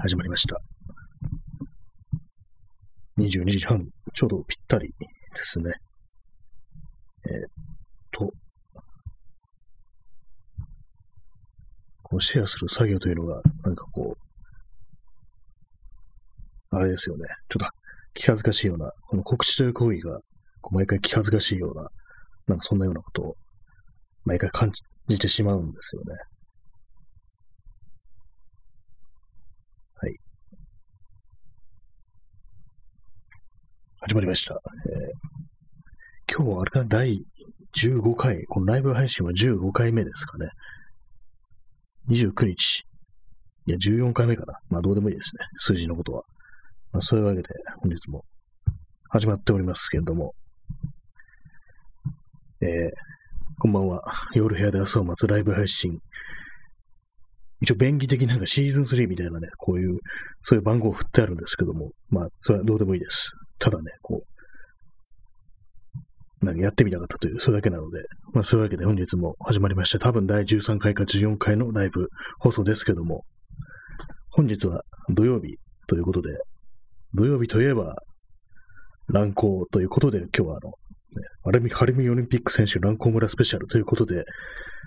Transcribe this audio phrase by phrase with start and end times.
[0.00, 0.60] 始まりました。
[3.18, 3.84] 22時半、
[4.14, 5.04] ちょうどぴったりで
[5.42, 5.72] すね。
[7.26, 7.50] えーっ
[8.12, 8.32] と、
[12.04, 14.16] このシェアする作業というのが、なんかこ
[16.72, 17.26] う、あれですよね。
[17.48, 17.70] ちょっと
[18.14, 20.20] 気恥ずかしいような、この告知という行為が、
[20.70, 21.88] 毎回気恥ずかしいような、
[22.46, 23.34] なんかそんなようなことを、
[24.24, 24.70] 毎回感
[25.08, 26.14] じてしまうんですよね。
[34.00, 34.54] 始ました。
[34.54, 35.38] えー
[36.30, 37.24] 今日はあれかな、第
[37.82, 40.50] 15回、このライブ配信は15回目ですかね。
[42.10, 42.84] 29日。
[43.66, 44.58] いや、14回目かな。
[44.68, 45.46] まあ、どうでもいいですね。
[45.56, 46.22] 数字のことは。
[46.92, 47.48] まあ、そういうわけで、
[47.80, 48.24] 本日も
[49.08, 50.34] 始まっておりますけれども。
[52.60, 52.90] えー
[53.60, 54.02] こんばんは。
[54.34, 55.98] 夜部屋で朝を待つライブ配信。
[57.60, 59.98] 一応、便宜的なんかシーズン3みたいなね、こういう、
[60.42, 63.32] そういう番号を振ってあるんですけども、まあ、それはどうでもいいです。
[63.58, 64.17] ただね、こう、
[66.40, 69.98] 何やってみたかったという、それだけなので、まあそういうわけで本日も始まりました。
[69.98, 72.08] 多分第13回か14回のライブ
[72.38, 73.24] 放送ですけども、
[74.30, 75.56] 本日は土曜日
[75.88, 76.30] ということで、
[77.14, 77.96] 土曜日といえば、
[79.08, 80.74] 乱行ということで、今日はあの、ね、
[81.44, 84.24] アルミ、ハルミオリンピック選手乱行村スペシャルということで、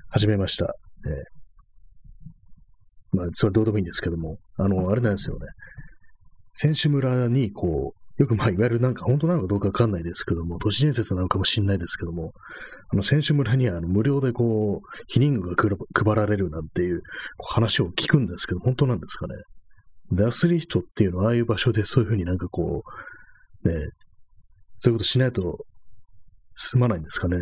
[0.09, 0.65] 始めました。
[0.65, 1.41] えー
[3.13, 5.47] まあ、それどうでもいいんですけども、あの、あれなんですよね。
[6.53, 12.33] 選手村に、こう、よくまあ、いわゆるなんか本当なのかどうかわかんないですけども、都市伝説なのかもしれないですけども、
[12.93, 17.01] あの、選手村にはあの無料でこう、避妊具が配られるなんていう
[17.39, 19.33] 話を聞くんですけど、本当なんですかね。
[20.11, 22.83] で、アスリートっていうのは、ああいう場所でそういうふうになんかこ
[23.63, 23.73] う、ね、
[24.77, 25.65] そういうことしないと
[26.53, 27.37] 進まないんですかね。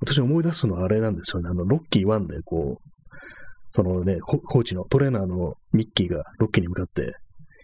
[0.00, 1.48] 私思い出すのはあれなんですよね。
[1.48, 2.90] あの、ロッキー1でこう、
[3.70, 7.14] そのね、コーチのトレーナーのミッキーがロッキーに向かって、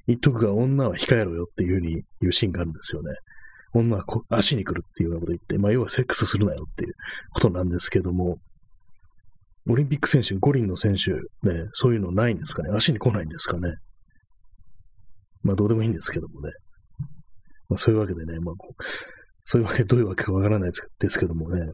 [0.07, 3.11] 言っとくが女は控えろよっていうふうに言うシーンがあるんですよね。
[3.73, 6.95] 女は足に来るっていうようなこと言って、まあ要はセックスするなよっていう
[7.33, 8.39] ことなんですけども、
[9.69, 11.13] オリンピック選手、五輪の選手、
[11.49, 13.75] ね、そういうのないんですかね足に来ないんですかね
[15.43, 16.53] まあどうでもいいんですけどもね。
[17.69, 18.83] まあそういうわけでね、まあこう、
[19.43, 21.73] そういうわけ、どういうわけかわからないですけどもね。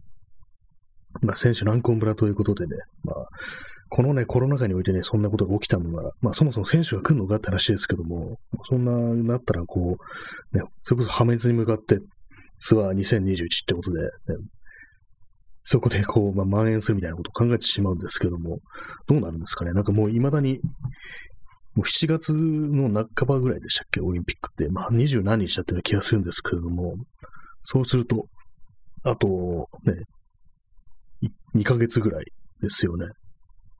[1.22, 3.28] まあ選手乱婚村ということでね、まあ、
[3.94, 8.92] このね、コロナ禍においてね、そんなことが起きたのが、まあそもそも選手が来るのかって話ですけども、そんな、
[9.34, 9.98] なったらこ
[10.54, 11.98] う、ね、それこそ破滅に向かって
[12.56, 14.08] ツアー2021ってことで、ね、
[15.62, 18.60] そこでこう、まあ蔓延するみたいなことを考えてしまうんですけども、
[19.06, 19.74] どうなるんですかね？
[19.74, 20.58] なんかもう未だに、
[21.74, 24.72] もう7月の半ばぐらいでしたっけ、オリンピックって。
[24.72, 26.94] まあ二十何日だったような気がするんですけれども、
[27.60, 28.26] そうすると、
[29.04, 29.96] あと、ね、
[31.54, 32.24] 2ヶ月ぐらい
[32.62, 33.08] ですよね。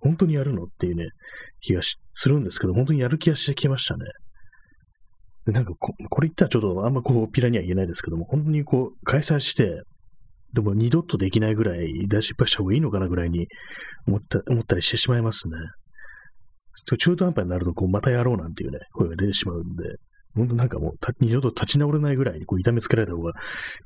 [0.03, 0.65] 本当にやるの？
[0.65, 1.09] っていうね、
[1.61, 4.05] 気がするんですけど、本当にやる気がしてきましたね。
[5.47, 9.83] で、なんかこ、これ言ったらちょっとあんまこう、ピラには言えないですけども、本当にこう、開催して、
[10.55, 13.47] でも二度とできないぐらい大失敗した方がいいのかなぐらいに
[14.07, 15.55] 思った、思ったりしてしまいますね。
[16.99, 19.85] 中途半端になると、こう、またやろうなんていうね、声が出てしまうんで、
[20.35, 23.33] 本当なんかもう、二度と立ち直れないぐらいにこう痛めつけられた方が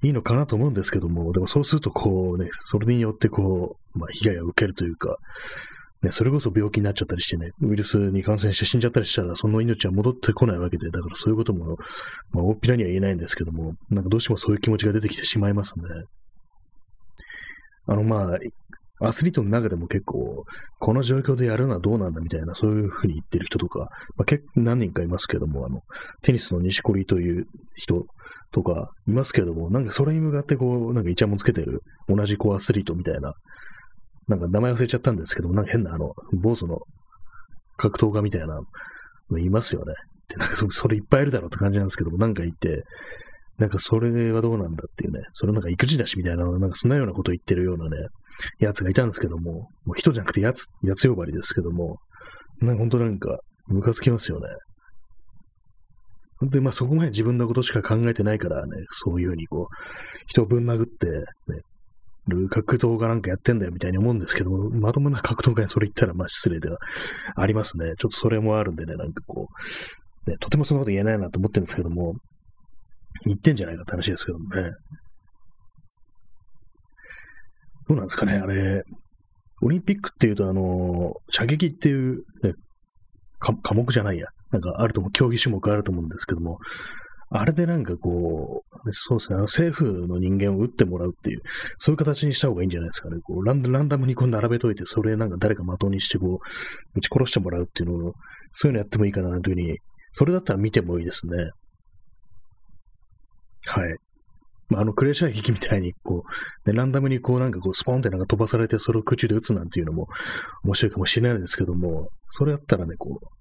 [0.02, 5.16] いいのかなと思うんですけども、でもそうするとこうね、それによってこう、まあ被害を受けるというか、
[6.06, 11.76] ね、それこそ病気になっちゃったりしてね、ウイルスに感染して死んじゃったりしたら、その命は戻ってこないわけで、だからそういうことも、
[12.30, 15.84] まあ大っぴらには言えないんですけども、なんかどうしてもそういう気持ちが出てきてしまいますね。
[17.88, 18.38] あのまあ、
[18.98, 20.44] アスリートの中でも結構、
[20.78, 23.80] この状況でやるのはどうなんだみたいな、そういうふうに言ってる人とか、
[24.16, 25.82] まあ、結何人かいますけども、あの、
[26.22, 27.44] テニスの錦織という
[27.74, 28.06] 人
[28.52, 33.34] とかいますけども、なんかそれに向かってこう、なんかイチャモンつけてる同じこうアスリートみたいな、
[34.28, 36.78] なんか名前忘れちゃったんですけども、なんか変なあの、坊主の
[37.76, 38.60] 格闘家みたいな
[39.30, 39.94] のいますよね。
[40.28, 42.84] で、なんかそそれいっぱいいるだろうって感じなんですけども、なんかいて、
[43.58, 48.08] なんかそれはどうなんだっていうね、それなんか育児だしみたいな、なんかそんなようなこと言ってるようなね、
[48.58, 51.96] やつがいたんですけども、もう人じゃなくてやつ、やつ呼ばわりですけども、
[52.60, 53.38] なんか本当なんか、
[53.68, 54.46] ムカつきますよね。
[56.38, 59.74] 本当にまあそこまで自分のことしか考えてないからね、そういうふうにこう、
[60.26, 61.22] 人をぶん殴って、ね、
[62.28, 66.78] る格闘家なんかやってんだよみたいに思うんですけども、まともな格闘家にそれ言ったらまあ失礼では
[67.36, 67.94] ありますね。
[67.98, 69.48] ちょっとそれもあるんでね、なんかこ
[70.26, 72.14] う、ね、とてもそんなこと言えないなと思ってるんですけども、
[73.24, 74.70] 言ってんじゃないかって話ですけどもね。
[77.88, 78.82] どうなんですかね、あれ、
[79.62, 82.52] オリンピックっていうと、あの、射撃っていう、ね、
[83.38, 84.26] 科目じゃないや。
[84.50, 86.58] なんかあると思う、競技種目あると思うんですけども、
[87.28, 91.42] あれでなんかこう、そうですね、あの政府の人間を撃ってもらうっていう、
[91.78, 93.16] そういう形にした方がいいんじゃないですかね。
[93.22, 98.14] こうランランダムにこう並べといて、それなんか誰か的にしてこう、撃ち殺してもらうっていうのを
[98.52, 99.78] そういうのやってもいいかな、というふうに、
[100.12, 101.50] それだったら見てもいいですね。
[103.66, 103.96] はい。
[104.68, 106.24] まあ、あの、クレー射撃みたいに、こ
[106.64, 110.08] う、ね、ランダムにこうなんかこう、スポンってなんか飛ばされて、それを空中で撃つなんていうのも
[110.64, 113.35] 面白いかもしれないですけども、それやったらね、こう、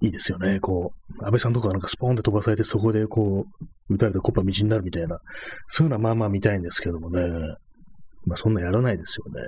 [0.00, 0.60] いいですよね。
[0.60, 3.46] こう、安倍さんとかなんかスポーンって飛ばされて、そこでこ
[3.88, 5.18] う、撃たれたコッパ道になるみたいな、
[5.66, 7.28] そういうのはまあまあ見たいんですけどもね。
[8.24, 9.42] まあそんなやらないですよね。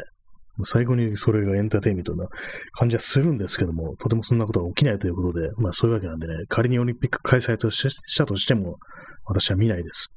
[0.64, 2.26] 最後にそれがエンターテインメントな
[2.73, 8.76] 感じはするんですけども、とてもそんなことは起きないということで、まあそういうわけなんでね、仮にオリンピック開催としたとしても、
[9.25, 10.12] 私は見ないです。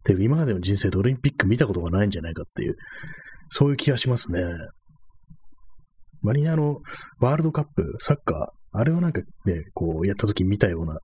[0.00, 2.76] っていう、今までの人生でオリンピック見たことがないんじゃないかっていう、
[3.48, 4.44] そういう気がしますね。
[6.22, 6.78] 割にあの、
[7.20, 10.98] ワールドカップ、サッカー、あれをなんかね、こうやった時見たような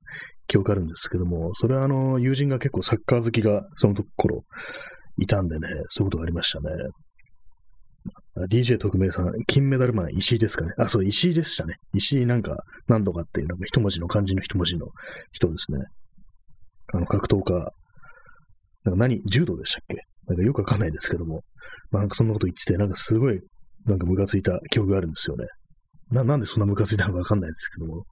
[0.47, 4.43] 記憶あるんですけども、それはあの、友人が結構サッカー好きがその頃
[5.17, 6.69] いたんでね、そういうことがありましたね。
[8.49, 10.73] DJ 特命さん、金メダルマン、石井ですかね。
[10.77, 11.75] あ、そう、石井でしたね。
[11.93, 14.87] 石井なんか、何度かっていう、なんか一文字の漢字の一文字の
[15.31, 15.79] 人ですね。
[16.93, 17.71] あの、格闘家
[18.85, 19.95] なんか何、柔道でしたっけ？
[20.27, 21.41] なんかよくわかんないですけども、
[21.91, 23.39] まあなんかそんなこと言ってて、なんかすごい、
[23.85, 25.45] なんかムカついた記憶があるんですよね。
[26.11, 28.05] な、なんでそんなムカついたのかわかんないですけども、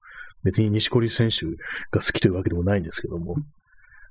[0.44, 1.46] 別に西堀選手
[1.92, 3.36] が好きというわけでもないんですけども、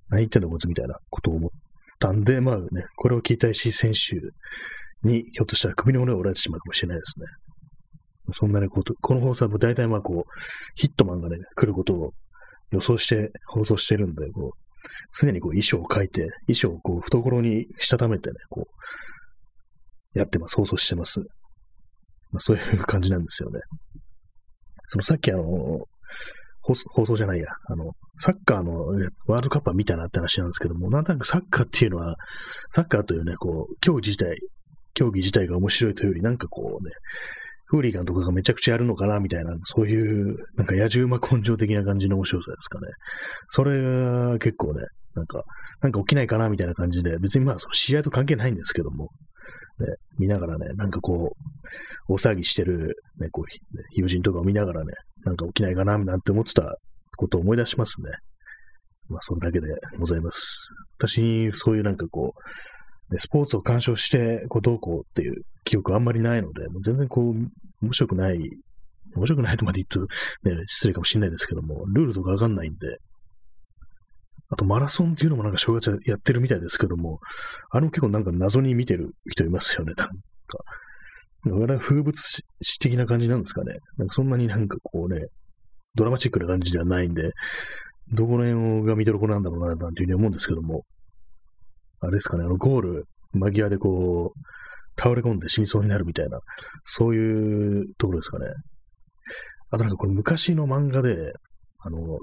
[0.09, 1.51] 何言ってんだこいつみたいなことを思っ
[1.99, 4.17] たんで、まあね、これを聞いた石井選手
[5.07, 7.27] に、ひょっとしたら首の骨を折られてしまうかもしれないですね。
[8.33, 10.33] そんなね、ここの放送は大体まあこう、
[10.77, 12.13] ヒットマンがね、来ることを
[12.71, 14.59] 予想して放送してるんで、こう、
[15.13, 18.69] 常にこう衣装を書いて、衣装をこう懐にしたためてね、こ
[20.15, 20.57] う、やってます。
[20.57, 21.23] 放送してます。
[22.33, 23.61] まあ、そういう感じなんですよね。
[24.87, 25.45] そのさっきあの、
[26.63, 28.87] 放送じゃないや、あの、サッカーの
[29.27, 32.17] ワールドカップは見たなって話なんですけども、なんとなくサッカーっていうのは、
[32.71, 34.39] サッカーというね、こう、競技自体、
[34.95, 36.91] 競技自体が面白いというより、なんかこうね、
[37.67, 42.89] フーリーガンとかがめちゃくちゃやるのかなみたいな、そういう、なんか野獣馬根性的な感じの面白さですかね。
[43.49, 44.81] それが結構ね、
[45.15, 45.43] なんか、
[45.81, 49.11] なんか起きないかなみたいな感じで、別にまあその試合と関係ないんですけども、
[49.81, 51.33] ね、見ながらね、なんかこ
[52.09, 54.93] う、大騒ぎしてる、ね、こう、ね友人とかを見ながらね、
[55.25, 56.77] なんか起きないかななんて思ってた
[57.17, 58.11] ことを思い出しますね。
[59.09, 59.67] まあ、それだけで
[59.99, 60.73] ございます。
[60.99, 67.35] 私にそういうなんかこう、ねスポーツを鑑賞して、こう、どうこうっていう記憶あんまりないので、もう全然こう、
[67.83, 68.39] 面白くない、
[69.17, 70.01] 面白くないとまで言っと、
[70.49, 72.99] ね、失礼かもしれないですけども、ルールとかわかんないんで、
[74.51, 77.21] あとマラソンっていうのもなんか正月やってるみたいですけども、
[77.71, 80.15] あれも結構なんか謎に見てる人いますよね、なんか。
[81.47, 83.79] あれは風物詩的な感じなんですかね。
[83.97, 85.27] なんかそんなになんかこうね、
[85.95, 87.31] ドラマチックな感じではないんで、
[88.13, 90.85] どこの辺が見どころなんだろうな、なんていうふうに思うんですけども、
[92.01, 96.41] あれですかね、あのゴール間際でこう、倒れ込んで死にそうになるみたいな、
[96.85, 98.47] そういうところですかね。
[99.71, 101.33] あとなんかこれ昔の漫画で、
[101.85, 102.19] あの、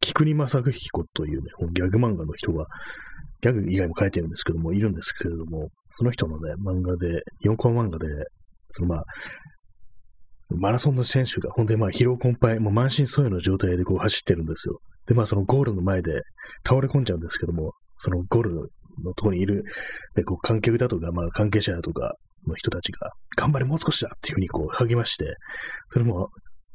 [0.00, 2.66] 菊に正彦というね、ギャグ漫画の人が、
[3.40, 8.06] ギャグ以外も書いてるんですけども、いるんですけれども、その人のね、漫画で、4コマ漫画で、
[8.70, 9.04] そのまあ、
[10.56, 14.80] マラソンの選手が、ほんでまあ疲労困憊、もう満身創痍の状態でこう走ってるんですよ。
[15.06, 16.22] で、まあそのゴールの前で
[16.66, 18.70] 倒れ込んじゃうんですけども、そのゴール
[19.04, 19.64] のとこにいる、
[20.14, 22.14] で、こう、観客だとか、まあ、関係者だとか
[22.46, 25.34] の人たちが、頑張れ、もう少しだっていうふうにこう、励まして、
[25.88, 26.28] それも、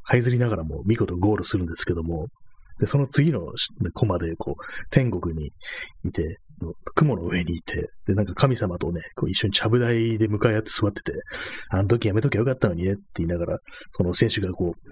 [0.09, 2.27] 這いずりながらも見事ゴールするんですけども、
[2.79, 3.41] で、その次の
[3.93, 5.51] コマで、こう、天国に
[6.03, 6.37] いて、
[6.95, 11.13] 雲の上にいて、で、なんか神様とね、こう一緒にちゃぶ台で向かい合って座ってて、
[11.69, 13.59] あの時やめときゃよかったのにねって言いながら、
[13.91, 14.89] その選手がこう、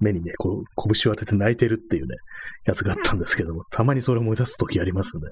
[0.00, 2.16] 目にね、こう、拳を当てて泣いてるっていうね、
[2.66, 5.22] やつがあったんですけども、たまにそれを思い出す時ありますね。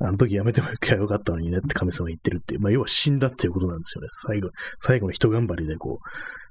[0.00, 4.08] あの時やめてもよかったのにねって神様言ってるっていう、まあ要は死んだっていうことなんですよね。
[4.12, 6.08] 最後、最後の人頑張りでこう、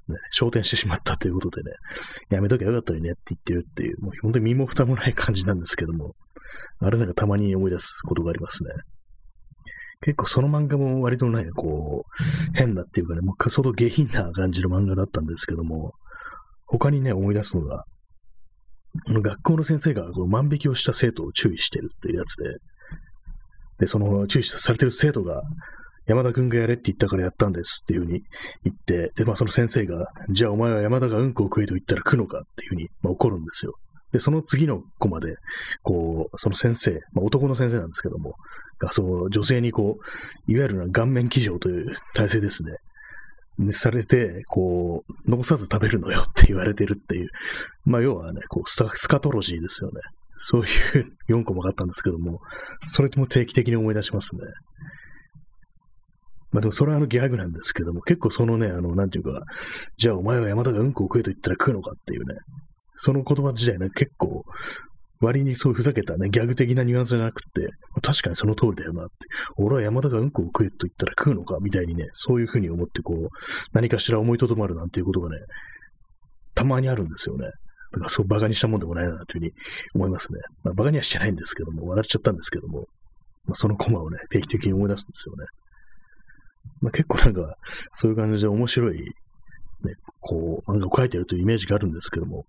[0.08, 1.76] ね、昇天してしまったということでね、
[2.30, 6.14] やめときゃよかったのにねって言ってるっていう、もう本当に身も蓋もない感じなんですけども、
[6.80, 8.70] あれなんかたまに思い出すことがありますね。
[10.00, 15.92] 結構その漫画も割とね、こう、変なっていうかね、もう相当下品な感じの漫画だったんですけども、
[16.66, 17.84] 他にね、思い出すのが、
[19.06, 22.58] 学校の先生がこう万引きをした生徒を注意してるっていうやつで、
[23.78, 25.42] で、その注意されてる生徒が、
[26.08, 28.22] 山田くんがやれって言ったからやったんですっていうふうに
[28.64, 33.74] 言って、で、まあその先生が、じゃあお前は山田がうんこを食えと言ったら食うのかっていうふうに、まあ、怒るんですよ。
[34.12, 35.36] で、その次のコマで、
[35.82, 38.34] こう、その先生、まあ、男の先生なんですけども、
[38.78, 39.98] が、その女性にこ
[40.48, 42.72] う、いわゆる顔面騎乗という体制ですね。
[43.58, 47.28] にされて、こう、残さず食べるのよって言われてるっていう。
[47.84, 50.00] まあ、要はね、こうスカトロジーですよね。
[50.36, 52.40] そういう4個もあったんですけども、
[52.86, 54.42] それとも定期的に思い出しますね。
[56.50, 59.42] まあでもそれはあのギャグなんですけども、結構そのね、あの、なんていうか、
[59.96, 62.34] じゃあお前は山田がうんこを食えと言ったら食うのかっていうね、
[62.96, 64.44] その言葉自体ね、結構、
[65.20, 67.68] 割にそうふざけたね、ギャグ的なニュアンスじゃなくて、
[68.02, 69.14] 確かにその通りだよなって。
[69.56, 73.28] 俺は山田がうんこを食えと言ったら食うのかみたいにね、そういうふうに思ってこう、
[73.72, 75.38] 何かしら思いとどまるなんていうことがね、
[76.54, 77.46] たまにあるんですよね。
[77.92, 79.52] だからそう馬鹿にしたもんでもないなというふうに
[79.94, 80.40] 思いますね。
[80.62, 82.86] まあ馬鹿にはしてないんですけども、笑っちゃったんですけども、
[83.46, 85.46] まあ、そのコマをね、定期的に思い出すんですよね。
[86.80, 87.56] まあ、結構なんか、
[87.92, 89.08] そういう感じで面白い、ね、
[90.20, 92.44] こう、漫画を描いてるというイメージがあるんですけども、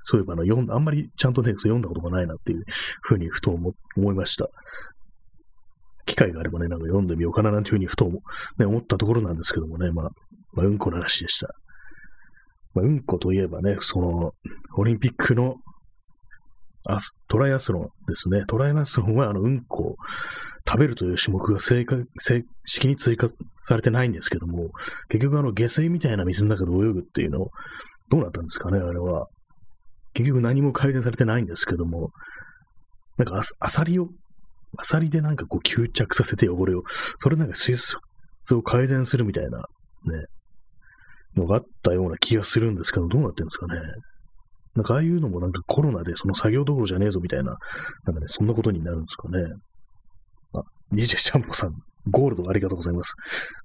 [0.00, 2.64] そういえばあの、読ん、あんまりちゃんとね、読んだことがないなっていう
[3.02, 4.48] ふうにふと思思いました。
[6.06, 8.10] 機会があればね、なんか読んでみようかななんていうふうにふと、
[8.58, 10.10] ね、思ったところなんですけどもね、まあ、
[10.54, 11.48] まあ、うんこの話でした。
[12.74, 14.32] まあ、うんこといえばね、その、
[14.76, 15.56] オリンピックの
[16.90, 18.44] アストライアスロンですね。
[18.46, 19.96] トライアスロンは、あの、うんこを
[20.66, 21.84] 食べるという種目が正
[22.16, 24.70] 正式に追加されてないんですけども、
[25.10, 27.50] 結局あの、下水みたいな水の中で泳ぐっていうの、
[28.10, 29.26] どうなったんですかね、あれは。
[30.14, 32.10] 結局何も改善されてないんですけども、
[33.18, 34.08] なんかアサリを、
[34.78, 36.84] アサリでなんかこう吸着させて汚れを、
[37.18, 39.64] それなんか水質を改善するみたいな、ね、
[41.36, 43.78] のがあったような気がするんですけど、どうなってるんですかね。
[44.74, 47.56] なんかああいうのもなんかコロナでその作業どころじゃねえぞみたいな、
[48.04, 49.38] なんかね、そんなことになるんですかね。
[50.54, 51.72] あ、DJ シャンポさん、
[52.10, 53.14] ゴールドありがとうございます。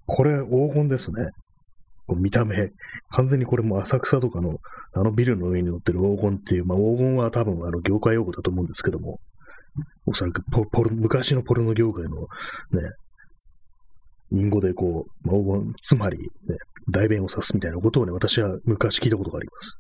[0.05, 1.29] これ黄金ですね。
[2.05, 2.69] こう見た目、
[3.12, 4.57] 完全にこれも浅草とかの
[4.93, 9.19] あのビルの上に乗ってる黄金っていう、まあ黄金は多分あの業界用語だと思うんですけども、
[10.05, 12.17] おそらくポポル昔のポルノ業界の
[12.72, 12.89] ね、
[14.31, 16.25] 隠語でこう、まあ、黄金、つまり、ね、
[16.89, 19.79] 代弁を指すみたいなことをね、私は昔聞いたことがあります。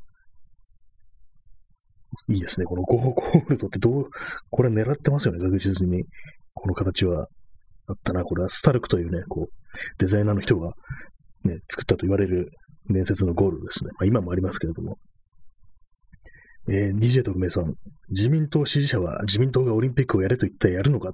[2.29, 2.65] いいですね。
[2.65, 4.09] このゴーゴールドってどう、
[4.49, 6.03] これ狙ってますよね、確実に。
[6.53, 7.27] この形は。
[7.85, 8.23] あったな。
[8.23, 9.53] これはスタルクというね、こう、
[9.97, 10.71] デザイナーの人が
[11.43, 12.49] ね、作ったと言われる
[12.89, 13.89] 伝説のゴールドですね。
[13.95, 14.97] まあ、今もありますけれども。
[16.69, 17.73] えー、DJ 特命さん、
[18.07, 21.11] 自民党支持者は自民党がオリンピックをやれと言ったらやるのか？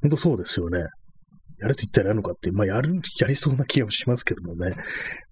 [0.00, 0.78] 本当そうですよね。
[1.58, 4.74] やれと言ったらやるのかって、まあ、やる、やりそうな気がしますけどもね。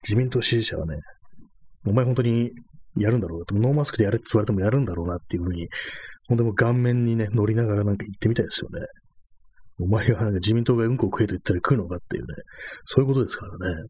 [0.02, 0.98] 自民党支持者はね、
[1.86, 2.50] お前本当に
[2.98, 5.68] やるんだろう、ノーマスクでやれって言われてもやるんだろうなっていうふうに、
[6.28, 8.86] 本当に顔面にね、乗りながらなんか言ってみたいですよね。
[9.80, 12.28] お前がなんか自民党がうんこを食えと言ったら食うのかっていうね、
[12.84, 13.88] そういうことですからね。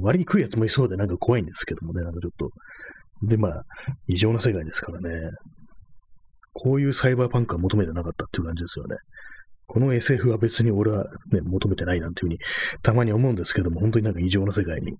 [0.00, 2.50] 割に食うやつもいそうでなんか怖いんですけどもね、なんかちょっと。
[3.26, 3.64] で、まあ、
[4.06, 5.30] 異常な世界ですからね。
[6.52, 8.96] こういうサイバーパンクは求めてなかったっていう感じですよね。
[9.66, 12.38] この SF は別に俺はね、求めてないなんていうふうに
[12.82, 14.96] たまに思うんですけども、本当になんか異常な世界に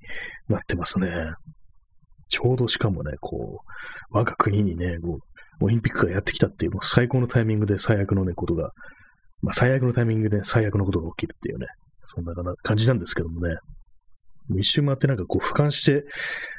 [0.49, 1.09] なってますね。
[2.29, 3.63] ちょうどしかもね、こ
[4.13, 5.19] う、我が国にね、こ
[5.61, 8.71] う、オリンピックがやってきたっていう、もう最高のタイミングで最悪のね、ことが、
[9.43, 11.67] まあ最悪のタイミングで最悪のことが起きるっていうね、
[12.05, 12.33] そんな
[12.63, 13.57] 感じなんですけどもね。
[14.57, 16.05] 一周回ってなんかこう俯瞰して、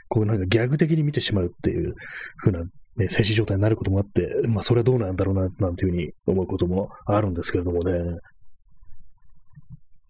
[0.08, 1.96] こうなんかギャグ的に見てしまうっていう
[2.38, 2.64] 風な、
[2.98, 7.94] ね、静止状態になることもあって、まあそれはどうなんだろうな、なんていうふうに思うこともあるんですけれどもね。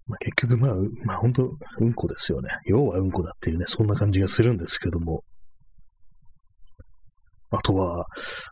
[0.08, 0.74] まあ、結局まあ、
[1.06, 1.50] まあ本当、
[1.80, 2.50] うんこですよね。
[2.66, 5.24] 要はうんこだっていうね、そんな感じがするんですけども。
[7.52, 8.06] あとは、あ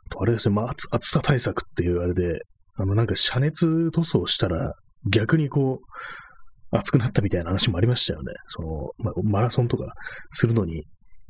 [0.09, 2.41] とあれですね、まあ暑、暑さ対策っていうあれで、
[2.77, 4.73] あのなんか遮熱塗装したら、
[5.11, 8.33] 逆にこう、暑くなったみたいな話もありましたよね。
[8.47, 9.85] その、まあ、マラソンとか
[10.31, 10.83] するのに、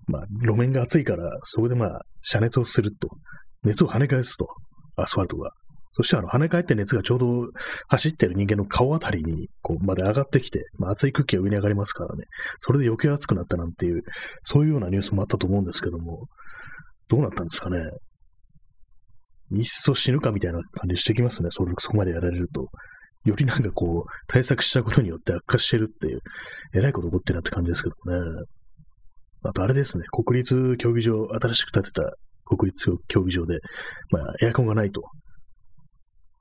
[0.07, 3.09] まあ、路面が暑いから、そこでまあ、遮熱をすると。
[3.63, 4.47] 熱を跳ね返すと。
[4.95, 5.51] アスファルトが。
[5.91, 7.47] そしてあの、跳ね返って熱がちょうど
[7.87, 12.25] 走ってる人間の顔あたりに、こう、まで上がってきて、まあ、熱い空気が上に上がりますからね。
[12.59, 14.01] それで余計熱くなったなんていう、
[14.43, 16.27] そういうようなニュースもあったと思うんですけども、
[17.09, 17.79] どうなったんですかね。
[19.51, 21.49] いっそ死ぬかみたいな感じしてきますね。
[21.51, 22.67] それ、そこまでやられると。
[23.23, 26.19] よりなんかこう、対策したことによって悪化してるっていう、
[26.73, 28.45] えらいこと起こってるなって感じですけどね。
[29.43, 32.13] あとあれですね、国立競技場、新しく建てた
[32.45, 33.59] 国立競技場で、
[34.11, 35.01] まあ、エアコンがないと。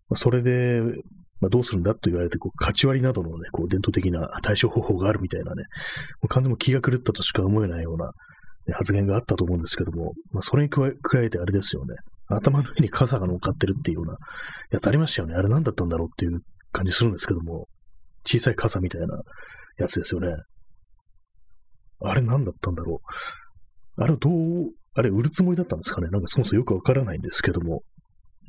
[0.09, 0.81] まあ、それで、
[1.41, 5.65] まあ、どうするんだと言われて、こう、勝ち割りなどのね、こう、伝統的な対処方法があるみたいなね、
[6.23, 8.13] もう完全に気が狂ったとしか思えないような、
[8.73, 11.95] 発言があったと思うんですけども、まあ、それに加え加えてあれですよね、
[12.29, 14.17] 頭の上に傘が乗っかってるっていうような
[14.71, 15.35] やつありましたよね。
[15.35, 16.41] あれ何だったんだろうっていう
[16.73, 17.69] 感じするんですけども、
[18.27, 19.21] 小さい傘みたいな
[19.79, 20.35] やつですよね。
[22.01, 23.01] あれ何だったんだろ
[23.99, 24.03] う。
[24.03, 27.83] あれどう、あれ売るつもりだったんですかねなんかそもそもよくわからないんですけども。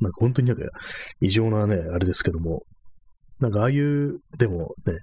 [0.00, 0.64] なんか本当になんか
[1.20, 2.62] 異常なね、あれですけども。
[3.40, 4.94] なんかああいう、でもね、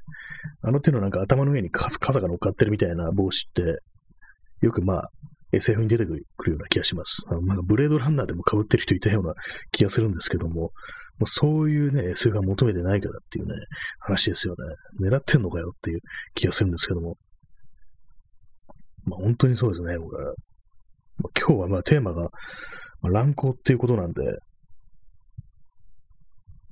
[0.62, 3.80] あの手のなんか頭の上に傘が乗っかってるみたいな帽子って、
[4.62, 5.10] よくまあ、
[5.52, 7.24] SF に出てくるような気がします。
[7.28, 9.34] あのなんかブレードランナーでも被ってる人いたような
[9.72, 10.72] 気がするんですけども、も
[11.22, 13.54] うそういうね、SF は求めてないからっていうね、
[14.00, 14.56] 話ですよ
[15.00, 15.10] ね。
[15.10, 16.00] 狙ってんのかよっていう
[16.34, 17.16] 気がするんですけども。
[19.06, 20.34] まあ本当にそうですね、僕は。
[21.18, 22.30] まあ、今日はまあテーマが、
[23.02, 24.24] まあ、乱行っていうことなんで、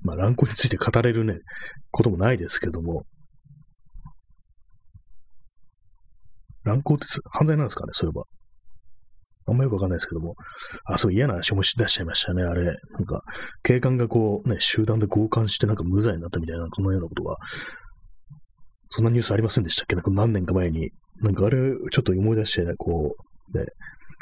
[0.01, 1.37] まあ乱行について語れるね、
[1.91, 3.03] こともないですけども、
[6.63, 8.23] 乱行って犯罪なんですかね、そういえば。
[9.45, 10.35] あんまよくわかんないですけども。
[10.85, 12.63] あ、そう嫌な話も出しちゃいましたね、あれ。
[12.63, 13.21] なんか、
[13.61, 17.35] 警官がこう、ね、集団で強姦してなんか無罪になったみたいな、このようなことが、
[18.89, 19.95] そんなニュースありませんでしたっけ？
[19.95, 20.91] なんか何年か前に。
[21.21, 21.57] なんかあれ、
[21.91, 23.15] ちょっと思い出して、ね、こ
[23.53, 23.65] う、ね、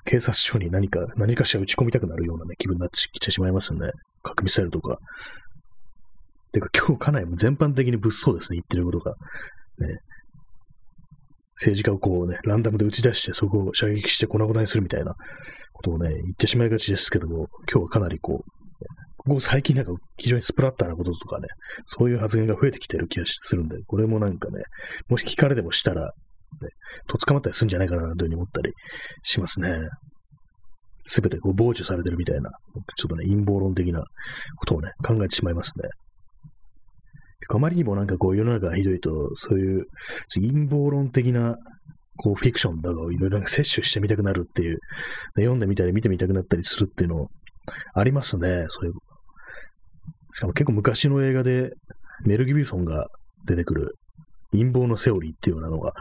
[0.05, 3.91] 警察署に何か、何かしら打ち込みたくなるようなね、気分になってきてしまいますよね。
[4.23, 4.97] 核ミサイルとか。
[6.53, 9.11] てか今日かなり全般的に物騒ですね、言ってることが。
[9.79, 9.97] ね。
[11.61, 15.13] 政治家をこうね、ランダムで打ち出して、そこを射撃して粉々にするみたいな
[15.73, 18.51] ことをね、言ってしまいがちですけども、今日はかなりこう、
[19.17, 21.47] ここ最近なんか非常にスプラッターなこととかね、
[21.85, 24.63] そういう発言が増えてきてる気がするんで、これもなんかね、
[25.07, 26.09] もし聞かれてもしたら、ね、
[27.07, 28.73] とっ捕まったりするんじゃないかなというふうに思ったり
[29.21, 29.69] しますね。
[31.03, 32.49] すべてこう傍受されてるみたいな、
[32.97, 34.03] ちょっとね、陰謀論的な
[34.57, 35.89] ことをね、考えてしまいますね。
[37.49, 39.85] あまりにもなんかこう世の中がひどいと、そういう
[40.33, 41.57] 陰謀論的な
[42.17, 44.79] こうフィクションだがいろいろ摂取してみたくなるっていう、
[45.35, 47.27] 読んでみたり見てみたくなったりするっていうの
[47.93, 48.93] ありますね、そういう。
[50.33, 51.71] しかも結構昔の映画で
[52.25, 53.07] メル・ギビソンが
[53.45, 53.95] 出てくる
[54.51, 55.93] 陰謀のセオリーっていうようなのが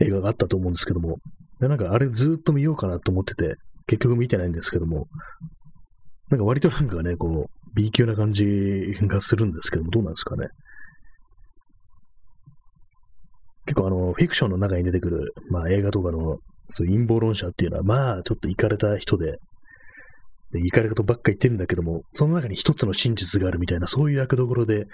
[0.00, 1.18] 映画があったと思うんですけども、
[1.60, 3.54] でなんかあれずっと見ようかなと思ってて、
[3.86, 5.06] 結局見てないんですけども、
[6.30, 8.44] なんか割となんかね、こう、B 級な感じ
[9.02, 10.46] がするんですけども、どうなんですかね。
[13.66, 16.38] 結構あの、フィクションの中に出てくる、まあ映画とかの、
[16.68, 19.38] そういう陰謀論者っていうのは、まあちょっと行かれた人で、
[20.52, 24.86] で、行かれたことばっか言ってるんだけども、その中に一つの真実があるみたいな、そういう役どころで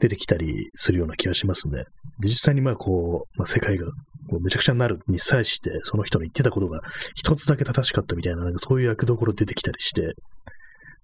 [0.00, 1.84] 出てきたりするような気がしますね。
[2.20, 3.86] で、実際にまあこう、まあ、世界が
[4.40, 6.80] めちゃくちゃになるに際して、その人の言ってたことが
[7.14, 10.14] 一つだけ正しかったみたいな、なんかそういう役どころ出てきたりして、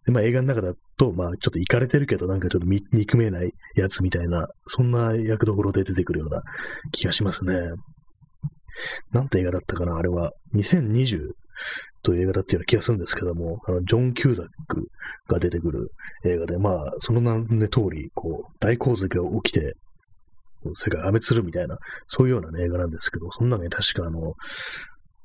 [0.07, 6.43] で、まあ映画の中だと、まあちょっと行かれてるけど、なんかちょっと憎めないやつみたいな、そんな役どころで出てくるような
[6.93, 7.55] 気がしますね。
[9.13, 11.31] なんて映画だったかなあれは、2020
[12.03, 14.89] という映画だったような気がするんですけども、あの、ジョン・キューザック
[15.29, 15.93] が出てくる
[16.25, 19.75] 映画で、まあ、その名の通り、こう、大洪石が起きて、
[20.75, 24.35] 世界破滅するみたいな、そういうような、ね、映画なんですけど、その中に確かあの、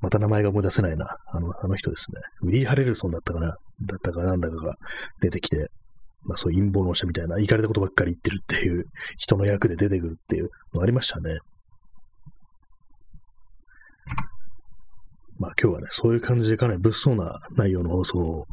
[0.00, 1.16] また名前が思い出せないな。
[1.32, 2.20] あの、あの人ですね。
[2.42, 4.74] ウィリー・ハレルソンだったかなだったかなんだかが
[5.20, 5.70] 出てきて、
[6.22, 8.84] まあそう陰謀論者みたいな、行かれたことばっかり言ってるっていう
[9.16, 11.38] 人の役で出てくるっていうのありましたね。
[15.38, 18.46] まあ今日はね、そういう感じでかなり物騒な内容の放送を、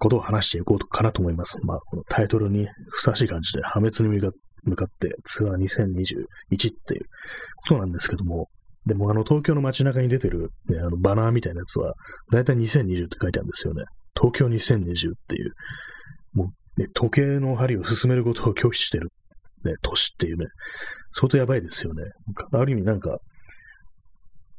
[0.00, 1.58] ことを話していこうかなと思います。
[1.62, 7.04] まあこのタイトルにふさわしい感じで破滅に向かってツアー2021っていう
[7.56, 8.48] ことなんですけども、
[8.86, 11.94] でもあの東京の街中に出てる、ね、あのバナーみたいなやつは、
[12.32, 13.84] だいたい2020って書いてあるんですよね。
[14.20, 15.52] 東京2020っていう、
[16.34, 19.10] もう、ね、時計の針を進めることを拒否してる、
[19.64, 20.46] ね、年っていうね、
[21.12, 22.04] 相当やばいですよね。
[22.52, 23.18] ある意味なんか、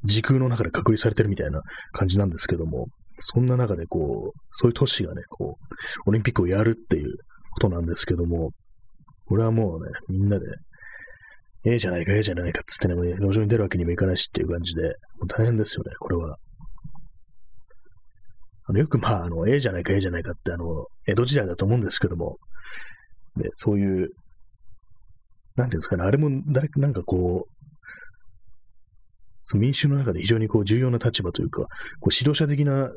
[0.03, 7.17] 時空の中で隔離されてるみたいな感じなんですけども、そんな中でこう、そういう都市がね、こう、オリンピックをやるっていう
[7.51, 8.51] ことなんですけども、
[9.25, 10.45] これはもうね、みんなで
[11.65, 14.93] ええじゃないか、ええじゃないかっつってね、路上に出るわけにもいかないしっていう感じで、
[15.27, 16.37] 大変ですよね、これは。
[18.69, 22.37] あのよくまあ、あの、ええじゃないか、ええじゃないかって、あの、江戸時代だと思うんですけども、
[23.35, 24.09] で、そういう、
[25.55, 27.51] なんていうんですかね、あれも誰かなんかこう、
[29.43, 32.91] その民衆の中で非常にこう重要な立場というか、こう指導者的な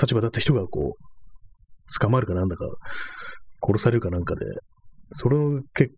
[0.00, 2.66] 立場だった人がこう、捕まるかなんだか、
[3.64, 4.44] 殺されるかなんかで、
[5.12, 5.94] それを結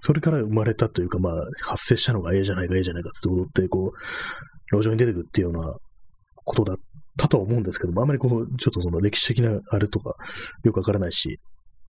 [0.00, 5.72] それから生まれたというか、まあ、発生したのがええじゃないか、ええじゃないかって踊って、こう、路上に出てくっていうような
[6.44, 6.76] ことだっ
[7.16, 10.14] たとは思うんですけども、あんまりこう、ちょっとその歴史的なあれとか、
[10.64, 11.38] よくわからないし、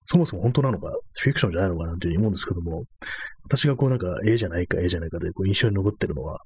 [0.06, 2.84] そもそも本当なのか、フィクションじゃないのかなんていうふうに思うんですけども、
[3.44, 6.40] 私がこうなんか、ええじゃないか、ええじゃないかで、こう印象に残ってるのは、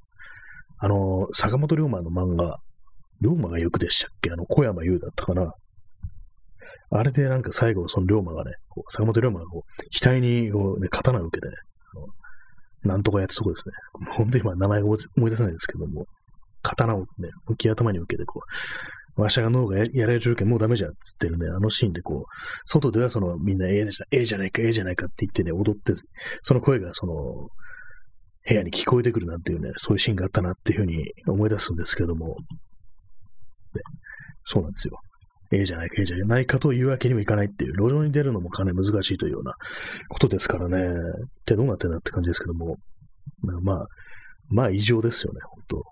[0.80, 2.58] あの、坂本龍馬の漫画、
[3.22, 4.32] 龍馬がよくでしたっけ？
[4.32, 5.54] あの、小山優だったかな？
[6.89, 11.54] あれでなんか最後、その龍馬がね、こう坂本龍馬がこう、額にこう、ね、刀を受けて、
[12.88, 13.74] なんとかやってとこですね。
[14.17, 16.06] 本当に今名前が思い出せないですけども、
[16.62, 18.41] 刀をね、浮き頭に受けてこ
[19.17, 22.24] う、わしゃが脳がやられてるけんもうダメじゃんっつってるね、あのシーンでこう、
[22.65, 25.93] 外ではそのみんなええじゃええじゃないか、ええじゃないかって言ってね、踊って、
[26.41, 27.13] その声がその、
[28.47, 32.36] 部屋に聞こえてくるなんていうね、そういうシーンがあったなっていうふうに思い出すんですけども、
[34.45, 35.00] そうなんですよ。
[35.54, 39.54] A じゃないか、A じゃないかというわけにもいかないっていう、路上に出るのもかなり難しいというような
[40.10, 40.78] ことですからね。
[41.43, 42.78] 一体どうなってんだって感じですけども。
[43.63, 43.86] まあ、
[44.50, 45.84] まあ異常ですよね、本当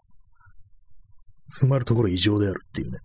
[1.49, 2.99] 詰まるところ異常であるっていうね、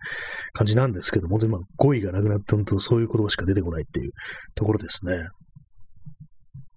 [0.53, 4.11] 感じなんですけども、本当にまあ語彙がなくなってとそういう言葉しか出てこないっていう
[4.53, 5.27] ところですね。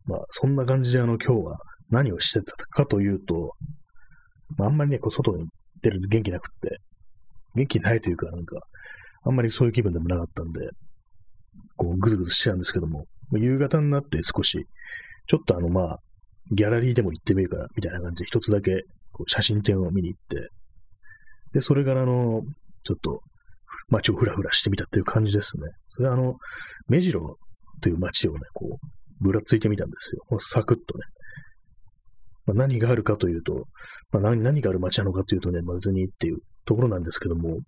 [0.07, 1.59] まあ、そんな感じであの今日は
[1.91, 3.53] 何をしてたかというと、
[4.57, 5.47] まあ、あんまりね、こう外に
[5.83, 6.79] 出る元気なくって、
[7.55, 8.57] 元気ないというか、なんか、
[9.25, 10.61] あんまりそういう気分でもなかったんで、
[11.77, 14.67] こう、ぐずぐずしちゃうんですけども、夕方になって少し、
[15.27, 15.99] ちょっとあの、まあ、
[16.53, 20.49] ギャラリーでも行ってみるから、みたいな感じで一つだけ、こう写真展を見に行って、
[21.53, 22.43] で、それからあの、
[22.85, 23.21] ちょっと、
[23.91, 25.63] 街をふらふらしてみたっていう感じですね。
[25.89, 26.37] それはあの、
[26.89, 27.37] 目白
[27.81, 30.39] という街をね、こう、ぶらついてみたんですよ。
[30.39, 31.05] サクッとね。
[32.47, 33.65] まあ、何があるかというと、
[34.11, 37.59] まあ何、何がある街なのかというとね、まあ、別にっていうところなんですけども、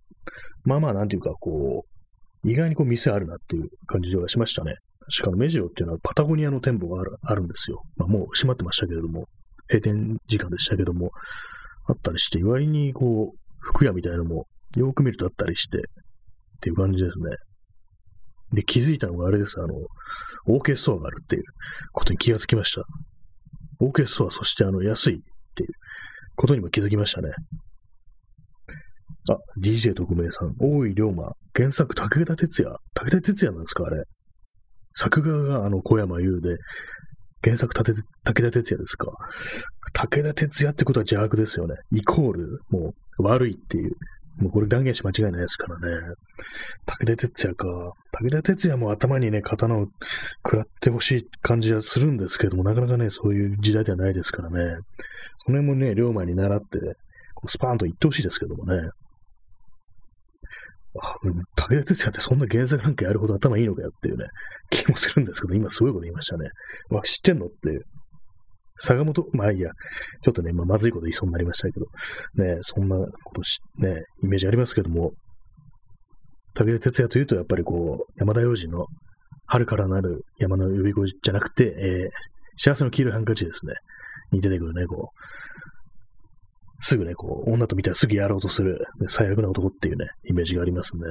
[0.64, 4.76] まあまあ、なんていうか、こう、意外にこう店あるなっていう感じではしましたね。
[5.10, 7.82] しかもメジロっていうのはパタゴニアの店舗があるあるんですよ。
[7.96, 9.26] まあもう閉まってましたけれども、
[9.68, 11.10] 閉店時間でしたけども、
[11.86, 14.46] あったりして、割にこう、服屋みたいなのも
[14.76, 15.80] よく見るとあったりして、っ
[16.60, 17.24] ていう感じですね。
[18.52, 19.60] で、気づいたのがあれです。
[19.60, 19.74] あの、
[20.48, 21.42] OK ストアがあるっていう
[21.92, 22.82] ことに気がつきました。
[23.80, 25.18] OK ストア、そしてあの、安いっ
[25.54, 25.70] ていう
[26.36, 27.30] ことにも気づきましたね。
[29.30, 32.76] あ、DJ 特命さん、大井龍馬、原作武田鉄矢。
[32.94, 34.04] 武田鉄矢なんですかあれ。
[34.94, 36.56] 作画があの小山優で、
[37.42, 39.12] 原作武田鉄矢ですか。
[39.92, 41.76] 武田鉄矢ってことは邪悪ですよね。
[41.92, 43.96] イコール、もう悪いっていう。
[44.38, 46.14] もうこれ断言し間違いないですからね。
[46.86, 47.66] 武田鉄矢か。
[48.22, 49.86] 武田鉄矢も頭にね、刀を
[50.44, 54.78] 食らってほしい感じはするんですけども、なかなかね、そういう時代ではないですからね。
[55.36, 56.78] その辺もね、龍馬に習って、
[57.34, 58.88] こうスパーンと言ってほしいですけどもね。
[61.02, 64.24] あ、武田鉄矢ってそんな原作なんかやるほど頭いいのかよっていうね、
[64.70, 66.48] 気もするんですけど、今すごいこと言いましたね。
[66.88, 67.84] わ、知ってんのっていう。
[68.82, 69.70] 坂本、まあいいや、
[70.22, 71.86] ちょっとね、今まずいこと言いそうになりましたけど、
[72.42, 75.12] ね、そんなことし、ね、イメージありますけども、
[76.54, 78.86] 武田鉄矢というと、やっぱりこう、山田洋次の
[79.46, 82.10] 春からなる山の呼び声じゃなくて、えー、
[82.56, 83.74] 幸せの黄色いハンカチですね。
[84.32, 91.02] に出てくるね、こう、すぐね、こう、女と見たらすぐやろうとする、ね、最悪な男っていうね、イメージがありますね。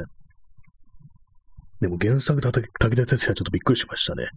[1.82, 4.28] でも原作武田鉄矢ちょっとびっくりしましたね。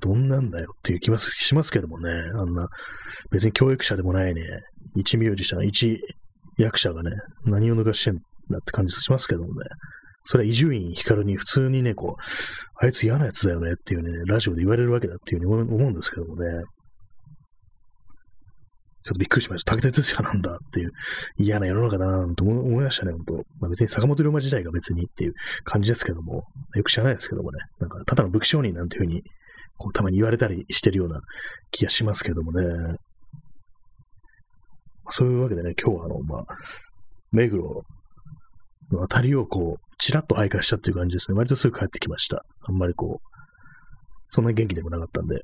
[0.00, 2.10] どんなんだよっていう気がしますけどもね。
[2.38, 2.68] あんな、
[3.30, 4.42] 別に教育者でもないね、
[4.96, 6.00] 一ミュージシャン、一
[6.56, 7.10] 役者がね、
[7.44, 8.20] 何を抜かしてんだ
[8.58, 9.52] って感じしますけどもね。
[10.24, 16.46] それは伊集院光に普通にね、こう、あいつ嫌なやつだよねっていうね、ラジオで言われるわけだっていうふうに思うんですけどもね。
[19.02, 19.74] ちょっとびっくりしました。
[19.74, 20.92] 武田鉄矢なんだっていう
[21.36, 25.34] 嫌な世の中だなと思いましたね、本当まあ別に坂本龍馬自体が別にっていう
[25.64, 29.22] 感じですけども、よく知らないですけどもね、なんかただの武器商人なんていうふうに、
[29.78, 31.20] こうたまに言われたりしてるような
[31.70, 32.96] 気がしますけどもね。
[35.10, 36.44] そういうわけでね、今日はあの、まあ、
[37.32, 37.82] 目黒
[38.92, 41.36] のあたりをこう、ちらっと徘徊したっていう感じですね。
[41.36, 42.44] 割とすぐ帰ってきました。
[42.62, 43.28] あんまりこう、
[44.28, 45.42] そんなに元気でもなかったんで、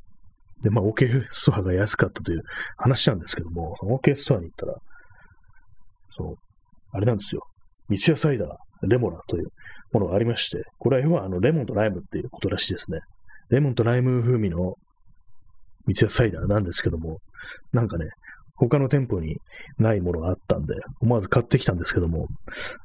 [0.63, 2.43] で、まあ、OK ストアが安かったという
[2.77, 4.75] 話なんですけども、そのオ OK ストアに行ったら、
[6.11, 6.35] そう、
[6.93, 7.43] あれなんですよ。
[7.89, 8.49] 三ツ矢サイダー、
[8.89, 9.49] レモラという
[9.93, 13.01] ものがありまして、これは要はあのレモンとライムっていうことらしいですね。
[13.51, 14.75] レモンとライム風味の
[15.87, 17.19] 三ツ矢サイダーなんですけども、
[17.73, 18.07] なんかね、
[18.57, 19.37] 他の店舗に
[19.79, 22.27] ないものがあったんで、思わず買ってきたんですけども、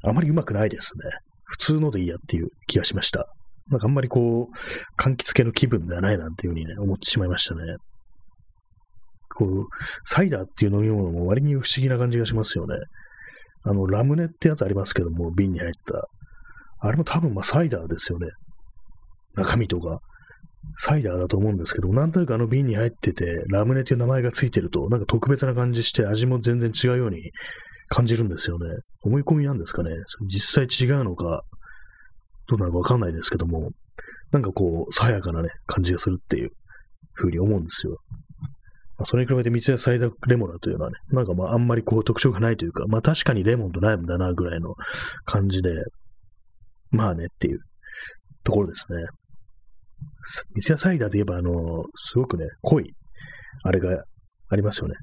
[0.03, 1.03] あまりうまくないですね。
[1.45, 3.27] 普通のでいいやっていう気がしました。
[3.71, 7.62] なんかあんまりこう、柑橘系の気分ではないなんていうふうにね、思ってしまいましたね。
[9.36, 9.65] こう、
[10.03, 12.75] サイダーっていう飲み物も割に不思議な感じがしますよね。
[13.63, 16.07] あの、ラムネってやつありますけども、瓶に入った。
[16.79, 18.27] あれも多分まあサイダーですよね。
[19.36, 19.99] 中身とか。
[20.75, 27.31] サイダーだと思うんですけど、なんとなくあの瓶に入ってて、ラムネという名前がついてると、なんか特別な感じして味も全然違うように
[27.89, 28.67] 感じるんですよね。
[29.03, 29.89] 思い込みなんですかね。
[30.27, 31.43] 実際違うのか、
[32.51, 33.69] どうなのかわかんないですけども、
[34.31, 36.49] なんかこう、爽やかなね、感じがするっていう
[37.13, 37.97] ふうに思うんですよ。
[38.97, 44.75] まあ、それに比べて三ツ矢サイダーレモナというのはね、なんかまああんまりこう特徴がないというか、まあ確かにレモンとライムだなぐらいの
[45.23, 45.69] 感じで、
[46.91, 47.59] まあねっていう
[48.43, 48.97] ところですね。
[50.53, 52.93] 三ツ矢サイダーで言えばあの、すごくね、濃い、
[53.63, 54.03] あれが
[54.49, 54.95] ありますよね。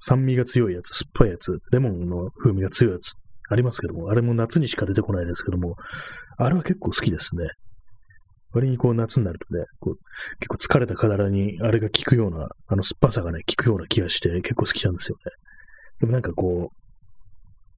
[0.00, 3.14] 酸味が強いやつ、酸っぱいやつ、レモンの風味が強いやつ
[3.50, 5.76] ありますけども、あれも夏にしか出てこないですけども、
[6.38, 7.46] あれは結構好きですね。
[8.52, 9.94] 割にこう夏になるとね、こう
[10.38, 15.32] 結構疲れた体にあれが効くような、あの酸っぱさがね、効くような気がして結構好きなんですよね。
[16.00, 16.70] でもなんかこ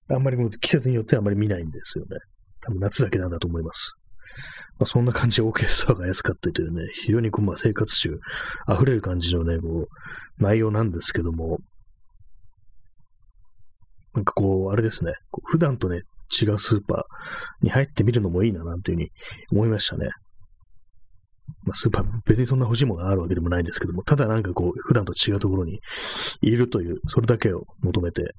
[0.09, 2.18] う、あんまりもう季節によってはあんまり見ないんですよね。
[2.61, 3.94] 多分夏だけなんだと思います。
[4.79, 8.18] まあ、そんな感じでオーケストラが安かったというね、非常にこう、まあ、生活集
[8.70, 11.59] 溢れる感じのね、こう、内容なんですけども、
[14.16, 15.12] なんかこう、あれですね、
[15.44, 16.00] 普段とね、
[16.40, 19.11] 違うスーパーに入ってみるのもいいな、なんていうふうに
[19.52, 20.09] 思いましたね。
[21.64, 25.81] まあ、スーパー、別にそんな欲しいものがあるわけでもないんですけども、ただなんかこう、普段と違うところに
[26.40, 28.35] いるという、それだけを求めて、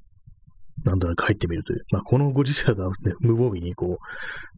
[0.83, 1.83] なんとなく入ってみるという。
[1.91, 3.97] まあ、このご時世だね、無防備にこ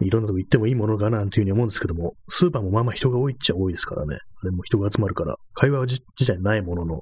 [0.02, 4.18] う、いろんなとこ行ってもいいものかな、というふうに思うんですけども、スーパーもまあまあ人が多いっちゃ多いですからね。
[4.44, 7.02] でも人が集まるから、会話自体ないものの、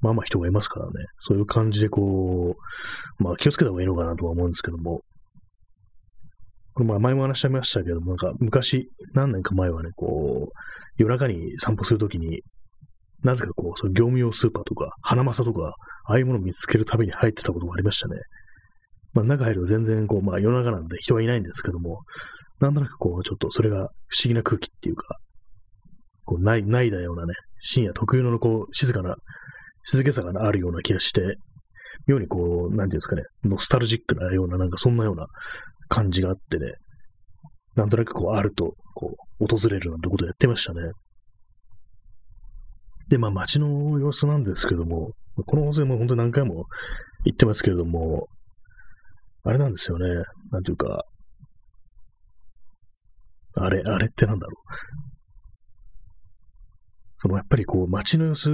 [0.00, 0.92] まあまあ人がいますからね。
[1.18, 2.54] そういう感じでこ
[3.18, 5.00] う、まあ気をつけた方がいいのかなとは思うんですけども、
[6.74, 10.52] これまあ前も話しましたけども、なんか昔、何年か前はね、こう、
[10.98, 12.42] 夜中に散歩するときに、
[13.22, 18.16] なぜかこう、その業務用スーパーとか、花正とか、ああいうものを見つけるたびに入ってたことがありましたね。
[19.14, 22.02] まあ中入ると全然こう、まあ夜中なんで人はいないんですけども、
[22.60, 25.16] なんとなくこう、ちょっとそれが不思議な空気っていうか、
[26.24, 29.16] こう、ない、ないだようなね、深夜特有のこう、静かな、
[29.86, 31.36] 静けさがあるような気がして、
[32.06, 35.26] 妙にこう、なんていうんですかね、ノスタルジックなような、なんかそんなような
[35.88, 36.72] 感じがあってね、
[37.76, 40.80] なんとなくこう、あると、こう、訪れるなんてことをやってましたね。
[43.08, 45.12] で、まあ街の様子なんですけども、
[45.46, 46.64] この放送も本当に何回も
[47.24, 48.26] 言ってますけれども、
[49.44, 50.06] あれなんですよね。
[50.50, 51.04] なんていうか、
[53.58, 54.56] あれ、あれってなんだろう。
[57.14, 58.50] そのやっぱりこう街の様子、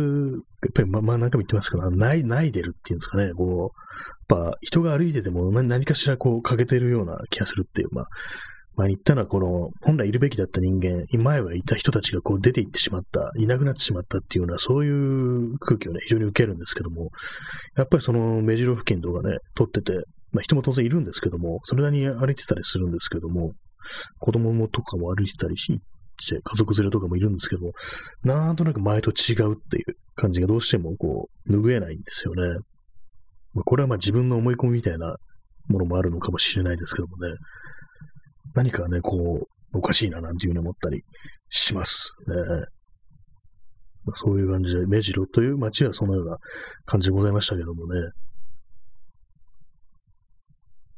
[0.62, 8.04] やっぱりま、まあ何回も言ってますけど、ない、ないでるっていうんですかね、こう、やっぱ人が歩いてても何かしらこう欠けてるような気がするっていう、まあ、
[8.76, 17.10] 前に言ったのはこの、本来いるべきだった人間、前はいた人たちがこう出て行ってしまった、いなくなってしまったっていうような、そういう空気をね、非常に受けるんですけども、
[17.76, 19.92] やっぱりその目白付近とかね、撮ってて、
[20.32, 23.52] まあ人も当然いるんですけども、それなりに歩いてたりするんですけども、
[24.18, 25.80] 子供もとかも歩いてたりし、
[26.26, 27.72] 家族連れとかもいるんですけど、
[28.22, 32.60] なんとなく前と違うっていう感じがどうしてもこう、拭えないんですよね。
[33.64, 35.16] これはまあ自分の思い込みみたいな
[35.68, 37.34] ものもあるのかもしれないですけどもね。
[38.54, 39.40] 何かね、こ
[39.74, 41.02] う、おかしいななんていうふうに思ったり
[41.48, 42.34] しますね。
[44.04, 46.36] まあ、そういう感じで、目白という街はそのような
[46.86, 48.00] 感じでございましたけどもね。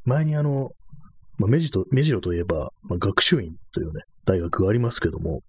[0.04, 0.70] 前にあの、
[1.38, 5.40] まあ、目白目白といえば、まあ、学習院というね、大学がありますけども、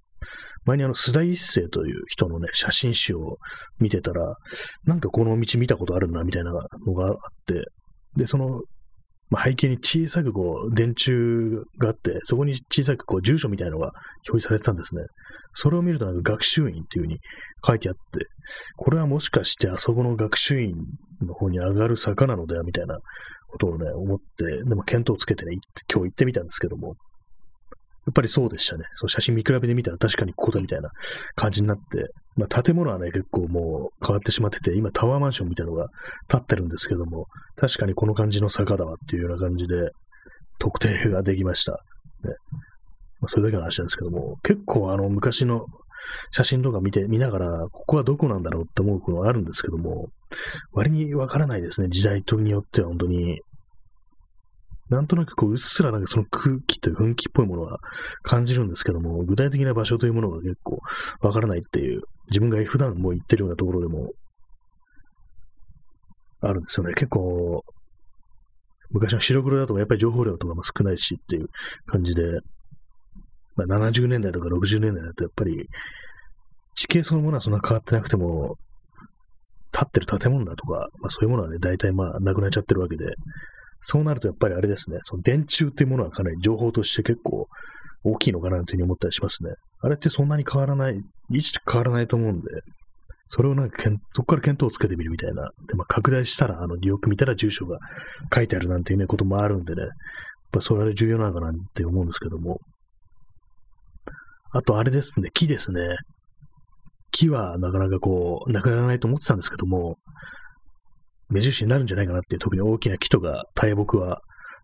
[0.66, 3.38] 前にあの、須田一世という人のね、写真集を
[3.80, 4.36] 見てたら、
[4.86, 7.66] なんかこの道見たことあるな、みたいなのがあって、
[8.16, 8.62] で、その、
[9.30, 13.88] まあ、背景に小さくこう、電柱があって、そこに小さくこう、住所みたいなのが
[14.30, 15.04] 表示されてたんですね。
[15.54, 17.20] それを見るとなんか学習院っていう風に
[17.66, 18.02] 書いてあって、
[18.76, 20.74] これはもしかしてあそこの学習院
[21.22, 23.00] の方に上がる坂なのではみたいな
[23.48, 25.58] ことをね、思って、でも見当をつけてね、
[25.92, 26.96] 今日行ってみたんですけども、
[28.06, 28.84] やっぱりそうでしたね。
[28.94, 30.90] そう写真見比べてみたら確かにここだみたいな
[31.36, 35.88] 感じになって、まあ建物はね、結構もう変わってしまってて、今タワーマンションみたいなのが
[36.28, 39.90] 建ってるんですけども、確かにこの感じの坂だわっていうような感じで
[40.60, 41.72] 特定ができました。
[41.72, 41.78] ね
[43.22, 45.66] まあ、それだけの話なんですけども、結構あの昔の
[46.32, 50.10] 写真とか見て、見ながら、ここはどこなんだろうって思うことがあるんですけども、
[50.74, 51.88] 割にわからないですね。
[51.90, 53.40] 時代とによっては本当に。
[54.90, 57.80] なんとなくこう、うっすらなんかその空気という雰囲気っぽいものは
[58.22, 60.80] 感じるんですけども、具体的な場所というものが結構
[61.22, 64.12] わからないっていう、自分が普段もう行ってるようなところでも、
[66.42, 66.94] あるんですよね。
[66.94, 67.64] 結構、
[68.92, 71.48] 昔の白黒だとやっぱり情報量とかも少ないしっていう
[71.88, 72.22] 感じで、
[73.56, 75.68] まあ、70年代とか60年代だとやっぱり
[76.76, 78.58] 地形そのものはそんな変わってなくても、
[79.74, 83.06] 立ってる建物だとか、まあ、そういうものはね、大体まあなくなっちゃってるわけで、
[83.88, 87.48] そうなるとやっぱりあれですね、その電柱っていうものはかなり情報として結構
[88.04, 89.52] 大きいのかなというふうに思ったりしますね。
[89.80, 92.48] あれってそんなに変わらない、位置変わらないと思うんで、
[93.28, 95.52] それをなんかそこから見当をつけてみるみたいな。
[95.68, 97.78] で、まあ、拡大したら、あの、よく見たら住所が
[98.34, 99.92] 書いてあるなんていうね、こともあるんでね、やっ
[100.52, 102.60] ぱそれは重要なのかなって思うんですけども。
[104.52, 105.98] あと、あれですね、木ですね。
[107.12, 109.98] 木はなかなかこう、なくならないと思ってたんですけども、
[111.30, 114.22] 目印になるんじゃないかなっていう、特に大きな木とか大木は。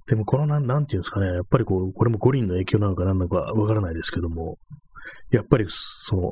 [0.08, 4.58] でもこのなん、なんていうんですかね、やっぱりこう、これも五輪の影響なのか何なのかわからないですけども、
[5.32, 6.32] やっぱりその、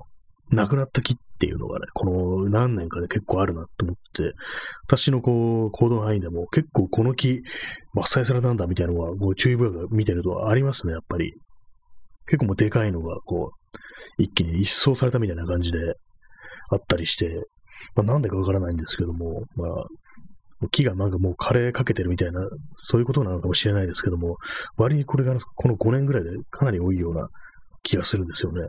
[0.51, 4.33] 亡くなった木っていうのがね、この何年かで結構あるなと思って、
[4.87, 7.41] 私のこう、行動範囲でも結構この木
[7.95, 11.33] 伐採されたんだみたいなのは、もう注意深く見てるとありますね、やっぱり。
[12.25, 15.77] 結構もうでかいのがこう、一気に一掃されたみたいな感じで
[16.71, 17.29] あったりして、
[17.95, 19.85] まあ、なんでかわからないんですけども、まあ、
[20.67, 22.41] 木がなんかもう枯れかけてるみたいな、
[22.77, 24.37] そういうことなのかもしれないですけども、
[24.75, 27.27] 割にこれがこの5年ぐらいでかなり多いような
[27.83, 28.61] 気がするんですよね。
[28.61, 28.65] ま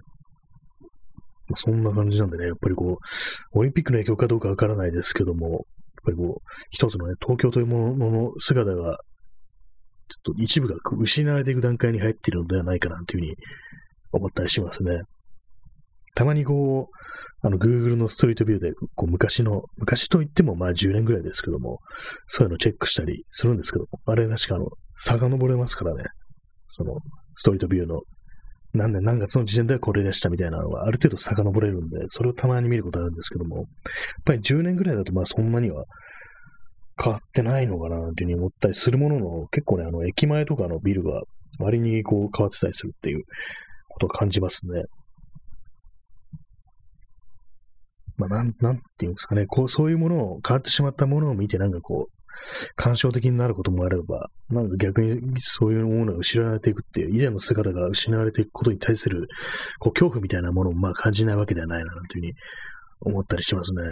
[1.54, 2.98] あ、そんな感じなんでね、やっぱりこ
[3.54, 5.60] う、オリンピックの影響かどうかわからないですけども、やっ
[6.04, 8.98] ぱりこう、一つのね、東京というものの姿が、
[10.08, 13.36] ちょっと一部が失われていく段階に入っているのではないかなというふうに
[14.12, 15.02] 思ったりしますね。
[16.14, 21.78] たまにこう、あの、Google のストリートビューで、こう、昔の、昔といってもまあ10年ぐらいですけども、
[22.26, 26.04] そういうのチェックしたりするんですけども、あれ確かあの、遡れますからね。
[26.68, 26.96] その、
[27.34, 28.00] ストリートビューの
[28.72, 33.66] 何年何月の時点ではこれでしたみたいなのがある程度遡れるんで、それをたまに見ることあるんですけども、やっ
[34.24, 35.84] ぱり10年ぐらいだとまあそんなには
[37.02, 41.22] 変わってないのかなっていうふうに思ったりするものの、結構ね、あの、駅前とかのビルが
[41.58, 43.22] 割にこう変わってたりするっていう
[43.88, 44.82] ことを感じますね。
[48.20, 52.20] まあ、なん、なんていうんですかね、こう、そういうものを、変わってしまったものを見て、なんかこう、
[52.76, 59.28] 感傷的になることもあれば、なんか逆にそういうものが失われていくっていう、以前の姿が失われていくことに対する、
[59.78, 62.32] こう、恐怖みたいなものをまあ感じないわけではないな、というふうに
[63.00, 63.82] 思ったりしますね。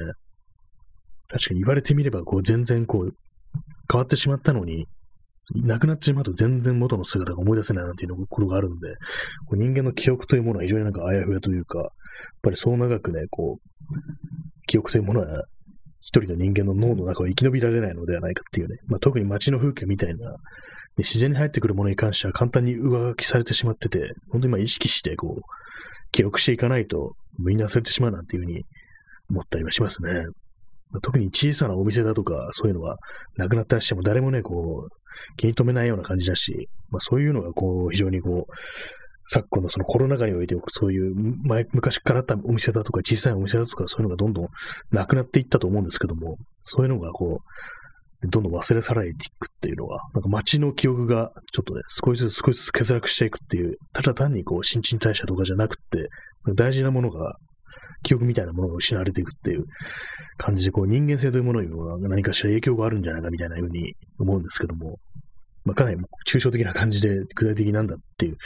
[1.29, 3.13] 確かに言われてみれば、こう、全然こう、
[3.91, 4.87] 変わってしまったのに、
[5.55, 8.89] 亡くなってしまうと全然元の姿が思い出せないなんていうことがあるんで、
[9.47, 11.89] こう人間の記憶というものは非常になんかあやふやというか、やっ
[12.43, 15.45] ぱりそう長くね、こう、記憶というものは
[16.01, 20.37] 一人の人間の脳の中を生き延びられないのではないかっていうね、まあ、特に街の風景みたいな、
[20.97, 25.43] 自然に入ってくるものに関しては簡単に上書きされてしまってて、本当にまあ意識してこう、
[26.11, 28.65] 記録していかないと、みんな忘れてしまうなんていうふうに
[29.31, 30.25] 思ったりはしますね。
[31.03, 32.99] 特に小さなお店だとか、そういうのは
[33.37, 38.53] なくなったりしても誰もね、こう、気に留めないような感じだし、まあそういうのがこう、非常にこう、
[39.31, 44.49] 昨今のそのコロナ禍において、そういう前、昔からあったお店だとか、小さいお店だとか、そういうのがどんどん
[44.91, 56.09] なくなっていったと思うんですけども、そういうのがこう、どんどん忘れ去られていくっていうのは、なんか街の記憶がちょっとね、少しずつ少しずつ欠落していくっていう、ただ単にこう、新陳代謝とかじゃなくて、
[56.55, 57.37] 大事なものが、
[58.03, 59.65] 記憶みたいなものが失われていくっていう
[60.37, 64.99] 感じで、こう、人間性というものにも何かしら影響があるんじゃないかみたいなふうに思うんですけども、
[65.65, 68.37] まあ、かなり抽象的な感じで具体的なんだっていう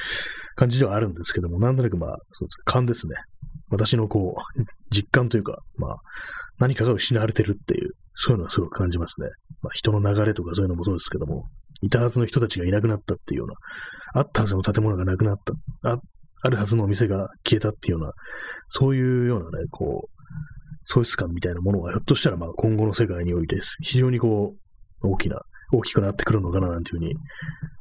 [0.57, 3.15] 感じではあるんですけども、なんとなくまあ、そうです勘ですね。
[3.71, 5.97] 私のこう、実感というか、まあ、
[6.59, 9.29] 何かが失われてるっていう、そういうのはすごく感じますね。
[9.63, 11.47] まあ、人の流れとかそういうのもそうですけども、
[11.83, 13.55] いたはずの人たちがいなくなったっていうような、
[14.15, 15.37] あったはずの建物がなくなっ
[15.83, 15.99] た、あ
[16.43, 18.13] あるはずのお店が消えたっていうような、
[18.69, 20.23] そういうようなね、こう、
[20.85, 24.55] 喪失感みたいなものがひょっとしたらまあ今後の世界において非常にこ
[25.03, 25.41] う、大きな
[25.73, 27.15] 大きくなってくるのかななんていうふうに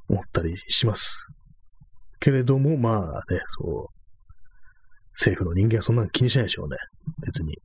[0.09, 1.27] 思ったりします。
[2.19, 3.87] けれども、まあね、そう、
[5.13, 6.77] 政府の人間はそんなの気にしないでしょうね。
[7.25, 7.57] 別に。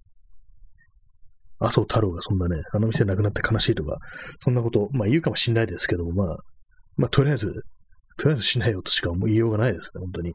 [1.59, 3.99] 麻生太郎がそんなね、あの店なくなって悲しいとか、
[4.41, 6.37] そんなこと、まあ言うかもしんないですけども、まあ、
[6.97, 7.53] まあとりあえず、
[8.19, 10.33] とりあえずしないよとしか言いようがないですね、本当に。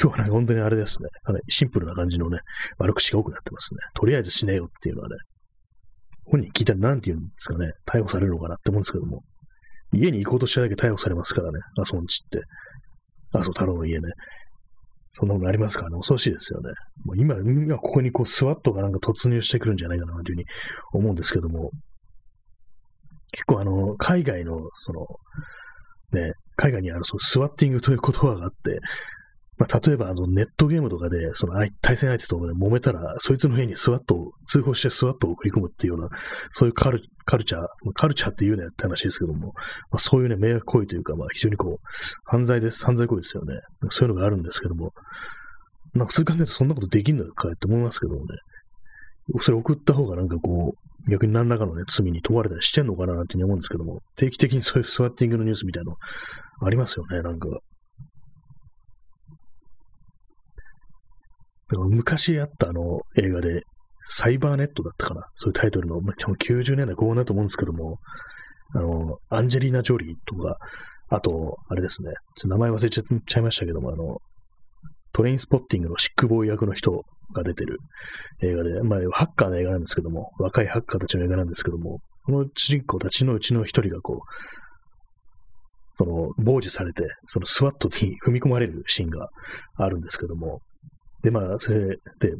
[0.00, 1.08] 今日はね、本当にあれですね。
[1.24, 2.38] あれ、シンプルな感じのね、
[2.78, 3.80] 悪口が多くなってますね。
[3.94, 5.16] とりあえずしねよっていうのはね、
[6.24, 9.22] 本人聞いたら何て言うんですかね、逮捕されるのかなって思うんですけども、
[9.92, 12.40] 家に行こうとしただけ逮捕されますからね、麻生んちって。
[13.34, 14.08] 麻生太郎の家ね。
[15.10, 16.70] そんなことありますからね、恐ろしいですよね。
[17.04, 20.44] もう今、今ここにこう、スワットがなんか突入してくるんじゃないかなというふうに
[20.92, 21.70] 思うんですけども、
[23.32, 25.06] 結構あの、海外の、その、
[26.12, 28.78] ね、海外にあるそのスワッティングという言葉があって、
[29.58, 36.08] まあ、例えばあのネットゲームとかで、その対戦相手と揉めたら、そいつの部屋にスワットを、通報してスワットを送り込むっていうような、
[36.50, 39.52] そういうカルカルチャー、カルチャーって言うねって話ですけども、
[39.90, 41.86] まあ、そういうね、迷惑行為というか、まあ非常にこう、
[42.24, 43.54] 犯罪です、犯罪行為ですよね。
[43.90, 44.92] そういうのがあるんですけども、
[45.94, 48.26] なんか数考えるとそんなことできんのかって思いますけどもね。
[49.40, 55.96] それ送った方がなんかこう、逆に何らかのね、罪に問われたりしてんのかななんて思うんですけども、定期的にそういうスワッティングのニュースみたいなの
[56.66, 57.48] ありますよね、なんか。
[61.80, 63.62] 昔あったあの映画で、
[64.04, 65.26] サイバーネットだったかな。
[65.34, 67.98] そういうタイトルの、まあ、90年代後半だと思うんですけども、
[68.74, 70.56] あの、アンジェリーナ・ジョリーとか、
[71.08, 72.10] あと、あれですね、
[72.44, 74.18] 名前忘れちゃいましたけども、あの、
[75.12, 77.78] トレインスポッティングのシックボーイ役の人が出てる
[78.42, 84.18] 映画で、まあ、ハッカーの映画なんですけども、若いハッカーたちの映画なんですけども、その主人公たちのうちの一人がこう、
[85.94, 89.28] その、傍受されて、そのスワットに踏み込まれるシーンが
[89.76, 90.60] あるんですけども、
[91.22, 92.34] で、まあ、それで、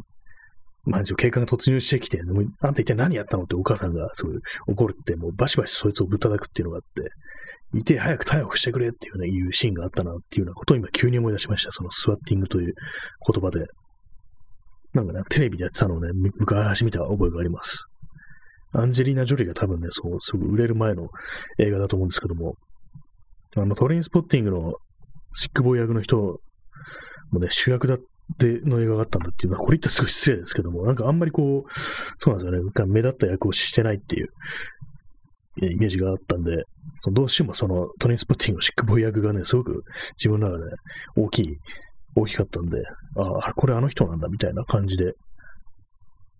[0.85, 7.11] まあ、警官が突入してきて、でもあんた一体何やったのってお母さんがすごい怒るって、もうバシバシそいつをぶったたくっていうのがあって、
[7.79, 11.71] いて早く逮捕してくれっていうね、いうシーンがあったなっていうようなことを今急に思い出しました。
[11.71, 12.75] そのスワッティングという
[13.33, 13.67] 言葉で。
[14.93, 17.87] なんかね、テレビでやってたのをね、昔見た覚えがあります。
[18.75, 21.09] アンジェリーナ・ジョリーが多分ね、そう、すぐ売れる前の
[21.59, 22.57] 映画だと思うんですけども、
[23.57, 24.75] あの、トレインスポッティングの
[25.35, 26.41] シックボーイ役の人
[27.31, 27.99] もね、主役だっ
[28.39, 31.73] ての映画があったんだっていうのは、これ言ったらすごい失礼ですけども、なんかあんまりこう、
[32.19, 34.29] そうなんですよね、目立った役をしてないっていう
[35.61, 36.65] イメージがあったんで、
[36.97, 39.85] そのどうしてもそのトレインスポッティングのシックボーイ役がね、すごく
[40.17, 40.71] 自分の中で
[41.17, 41.57] 大きい、
[42.15, 42.79] 大きかったんで、
[43.17, 45.13] ああ、これあの人なんだみたいな感じで、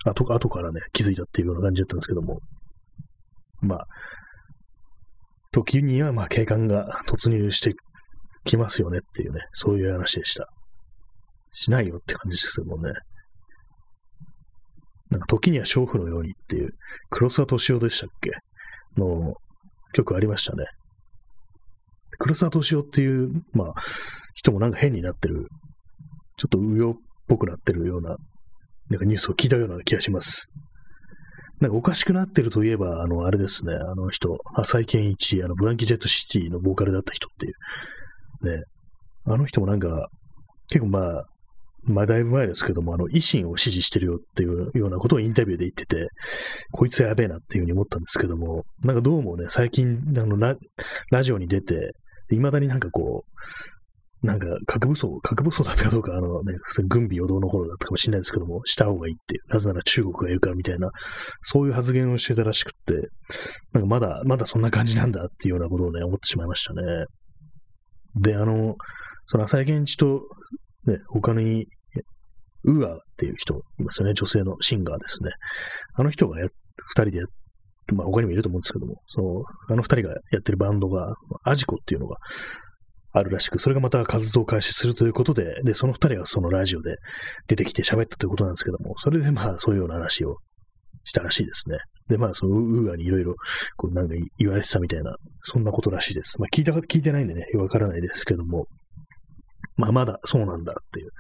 [0.05, 2.41] 後後からね、気づいたっていうような感じだったんですけども、
[3.61, 3.87] まあ、
[5.53, 7.75] 時にはまあ警官が突入して
[8.45, 10.49] きますよねっていうね、そういう話でした。
[11.53, 12.93] しないよって感じですもんね。
[15.11, 16.71] なんか時には娼婦のようにっていう、
[17.11, 18.31] 黒沢敏夫でしたっけ？
[19.01, 19.35] の
[19.93, 20.65] 曲ありましたね。
[22.19, 23.75] 黒沢敏夫っていう、まあ、
[24.35, 25.49] 人もなんか変になってる、
[26.39, 26.97] ちょっと右翼っ
[27.29, 28.17] ぽくなってるような、
[28.89, 30.51] なんかニュースを聞いたような気がします。
[31.61, 38.65] なんかおかしくなってるといえば、あの、あれですね、あの人、浅井健一、あの、ブランキ・ジェット・シティのボーカルだった人っていう、ね、
[39.27, 40.09] あの人もなんか、
[40.69, 41.25] 結構まあ、
[41.85, 46.09] まあだいぶ前ですけども、あの、維新を支持してるよっていうようなことをインタビューで言ってて、
[46.71, 50.57] こいつやべえなっていうふうに思ったんですけども、なんかどうもね、最近、あのラ、
[51.11, 51.93] ラジオに出て、
[52.31, 60.91] 未だになんかこう、なんか核武装、核武装だったかどうか、あのね、普通に軍備予動の頃だったかもしれないですけども、した方がいいっていう、なぜなら中国がいるからみたいな、
[61.41, 63.09] そういう発言をしてたらしくって、
[63.73, 66.83] なんかまだ、まだそんな感じなんだっていうようなことをね、思ってしまいましたね。
[68.21, 68.77] で、あの、
[69.27, 70.23] その浅井健一と
[70.87, 71.67] ね、他に、
[72.65, 75.31] ウーアーっていう人いますよね、女性のシンガーですね。
[75.95, 77.25] あの人がや、二人でや、
[77.95, 81.15] まあ他にもいると思うんですけども、そう、あの二人がやってるバンドが、
[81.45, 82.19] アジコっていうのが
[83.13, 86.97] あるらしく、それがまた活動開始するということで、で、その二人がそのラジオで
[87.49, 90.37] 出てきて喋ったということなんですけども、それでまあそういうような話を
[91.05, 91.79] したらしいですね。
[92.09, 93.35] で、まあ、そのウーアーにいろいろ、
[93.77, 96.41] こう、なんか言われてたみたいな、そんなことらしいです。
[96.41, 98.67] まあ、聞いた、聞いてないんでね、わからないですけども、
[99.77, 101.11] まあまだそうなんだっていう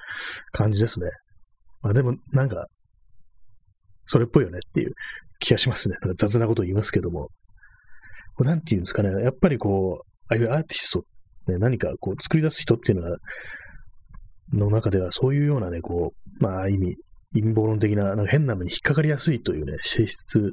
[0.52, 1.06] 感じですね。
[1.82, 2.66] まあでもなんか、
[4.04, 4.92] それっぽいよねっていう
[5.38, 5.96] 気がしますね。
[6.02, 7.28] なんか雑なこと言いますけども。
[8.34, 9.10] これなんていうんですかね。
[9.22, 11.04] やっぱりこう、ああいうアーティスト、
[11.52, 13.16] ね、何かこう作り出す人っていうのは、
[14.52, 16.96] の中ではそういうようなね、こう、まあ意味、
[17.34, 20.52] 陰謀論的な、なんか変な目に引っかかりやすいというね、性質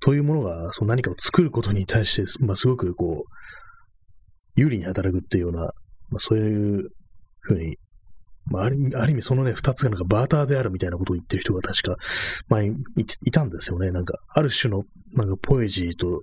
[0.00, 6.88] というものが、その何かを作ることに対して、まあすごくこう、有利に働くっていうような、まあそういう
[7.48, 7.76] ふうに、
[8.46, 11.96] まあ、あるある意味そのね、二つがなんかバーターであるみたいなことを言ってる人が確か
[12.48, 12.76] 前に
[13.24, 13.90] いたんですよね。
[13.90, 14.84] なんか、ある種の
[15.14, 16.22] なんかポエジーと、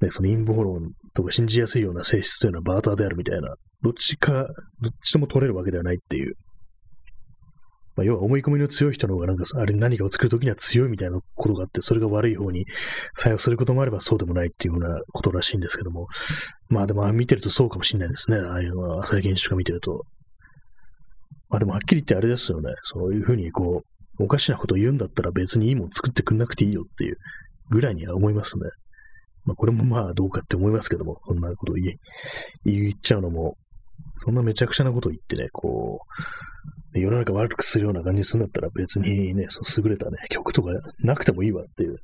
[0.00, 4.46] ね、その陰謀論とか信じやすいような性質というのはバーターであるみたいな、どっちか、
[4.80, 6.34] どっちとも取れるわけではないっていう。
[7.98, 12.64] まあ、要は思い込みの強い人の方がなんか、あれ何かを作るときには強いみたいなことがあって、それが悪い方に
[13.14, 16.06] 作用することもあればそうでもないっていうようなことらしいんですけども。
[16.68, 18.36] まあでも見てるとそうかもしれないですね。
[18.36, 20.04] ああいうのは、浅井健一とか見てると。
[21.48, 22.72] まあでもはっきり言ってあれですよね。
[22.82, 23.82] そういうふうにこ
[24.18, 27.16] う、おかしなこと言うんだったら別にいいもん作ってくんなくていいよっていう
[27.70, 28.64] ぐらいには思いますね。
[29.44, 31.96] まあこれもまあどうかって思いますけども、こんなことを言
[32.64, 33.56] 言っちゃうのも、
[34.16, 36.00] そんなめちゃくちゃなこと言ってね、こ
[36.94, 41.96] う、世の中悪くするような感じするんだったら別にね、その優れたね、曲とかなくてもいいわっていう、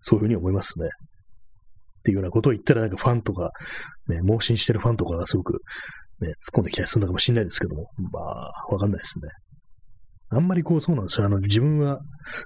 [0.00, 0.86] そういうふうに思いますね。
[0.86, 3.50] っていうようなことを言ったらなんかファンとか、
[4.08, 5.62] ね、盲信してるファンとかがすごく
[6.26, 9.28] ね、突っ込んできたりするのかもしれないですけども、まあ、わかんないですね。
[10.30, 11.26] あんまりこうそうなんですよ。
[11.26, 12.00] あの、自分は、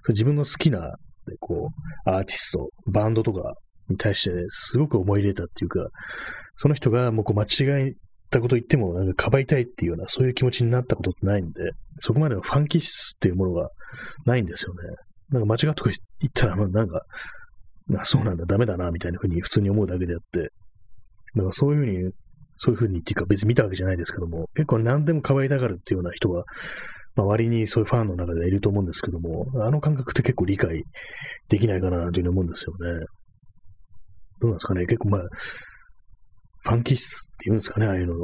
[0.08, 0.96] 自分の好きな、
[1.40, 1.70] こ
[2.06, 3.54] う、アーティスト、バンドとか
[3.88, 5.88] に対して、ね、すごく思い入れたっていうか、
[6.56, 7.94] その人がもうこう間違え
[8.30, 13.70] たこと言っても、なんかかばいたいっていうような、そういう気持ちになったことってないんで、そこまでのファン気質っていうものが
[14.24, 14.80] ないんですよね。
[15.30, 17.02] なんか間違ったこと言ったら、なんか、
[17.96, 20.40] あそうなんだ、ダメだな、みたいなふうに普通に思うだけであって、
[21.34, 22.12] だからそういうふうに
[22.60, 26.42] そういうふうにっていうか別に見たわけじゃないですけども、結構何でも可愛いがるっていうような人が、
[27.14, 30.82] まあ、割にそういうファンの中ではいると思うんですけども、あの感覚って結構理解
[31.48, 33.06] できないかなというふうに思うんですよね。
[34.40, 38.14] どうなんですかね結構まあ、ファン気質っていうんですかねああいうの。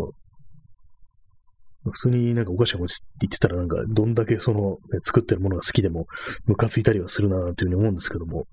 [1.84, 6.06] 普通になんかおかしなこと言ってたらなんかどんだけその、ね、作ってるものが好きでも
[6.46, 8.46] ムカついたりはするなというふうに思うんですけども、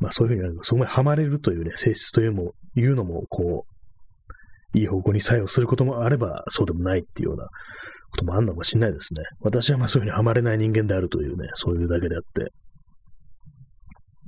[0.00, 3.73] まあそういうふうになんかそこまでハマれるというね、性質というも、いうのもこう、
[4.74, 7.44] いい方向に作用することもあれば、そうでもないっていうような
[8.10, 9.22] こともあんのかもしれないですね。
[9.40, 12.52] 私はまあそういうふうにはまれない人間であるというね、そういうだけであって。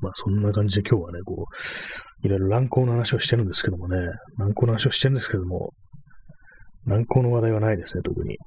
[0.00, 1.46] まあそんな感じで今日はね、こ
[2.22, 3.98] う、いろいろ乱行の話をしてるんですけどもね、
[4.38, 5.72] 乱行の話をしてるんですけども、
[6.86, 8.38] 乱行の話題はないですね、特に。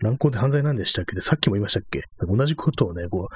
[0.00, 1.16] 乱行って犯罪なんでしたっけ？
[1.16, 2.02] で、さっきも言いましたっけ？
[2.20, 3.34] 同じことをね、こう、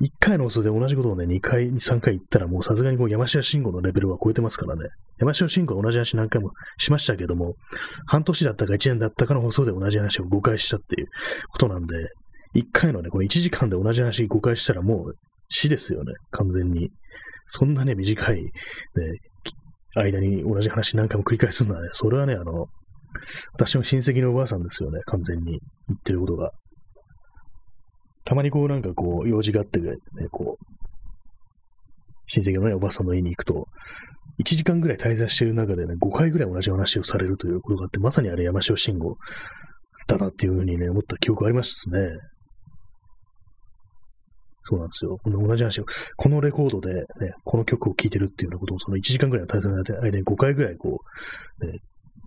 [0.00, 4.88] 1回の放送で同じことをね、2回、3回言ったらもうさすがにこう山下慎吾のレベルは超えてますからね。
[5.18, 7.56] 山下慎吾は同じ話何回もしましたけども、
[8.06, 11.08] 半年だったか1年だったかの放送で同じ話を5回したっていう
[11.50, 11.94] ことなんで、
[12.54, 15.14] 1回のね、この1時間で同じ話5回したらもう
[15.48, 16.90] 死ですよね、完全に。
[17.46, 18.50] そんなね、短い、ね、
[19.96, 22.66] 間に同じ話何回も繰り返すのはね、それはね、あの、
[23.54, 26.52] 私の親戚のおばあさんですよね、完全に言ってることが。
[28.28, 29.94] たまにこうなんかこう、用事があってね、
[30.30, 30.64] こう、
[32.26, 33.66] 親戚のね、おばさんの家に行くと、
[34.38, 39.16] 1時間ぐらい滞在している中でね、5回ぐらい同じ話をされるということがあって、まさにあれ山椒慎吾
[40.06, 42.00] だなっていうふうにね、思った記憶ありますね。
[44.64, 45.16] そうなんですよ。
[45.24, 45.86] 同じ話を、
[46.18, 47.06] このレコードでね、
[47.44, 50.98] この曲を聴いてるっていうようなことをその1時間ぐらいの滞在の間に5回ぐらいこ
[51.62, 51.78] う、ね、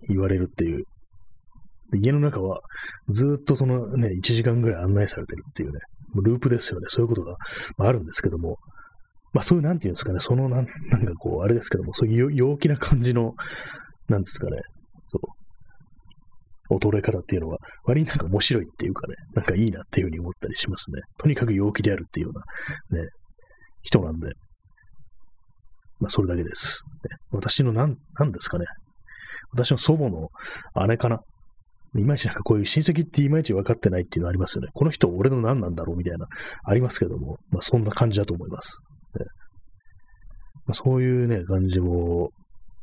[0.08, 0.82] 言われるっていう。
[1.98, 2.60] 家の中は
[3.08, 5.80] ずっとそのね、1時間ぐらい案内されてるっていうね、
[6.22, 6.86] ループですよね。
[6.88, 7.36] そういうことが、
[7.76, 8.58] まあ、あるんですけども、
[9.32, 13.34] まあそういう、なんていうんですかね、そのなん、なんかこう、あれですけども、そういう陽気な感じの、
[14.08, 14.58] なんですかね、
[15.06, 15.18] そ
[16.70, 21.00] う、衰え方っていうのは、割になんか面白いっていうかね、なんかいいなっていうふうに思ったりしますね。
[21.18, 22.32] とにかく陽気であるっていうよ
[22.90, 23.08] うな、ね、
[23.82, 24.28] 人なんで、
[25.98, 26.82] まあそれだけです。
[27.08, 28.66] ね、私のなん、なんですかね、
[29.52, 30.28] 私の祖母の
[30.86, 31.20] 姉かな。
[31.94, 34.68] いまいちなんかこういう親戚っていまいち分かってないっていうのありますよね。
[34.72, 36.26] この人俺の何なんだろうみたいな、
[36.64, 38.82] ありますけども、まあそんな感じだと思います。
[39.18, 39.26] ね
[40.66, 42.30] まあ、そういうね、感じを、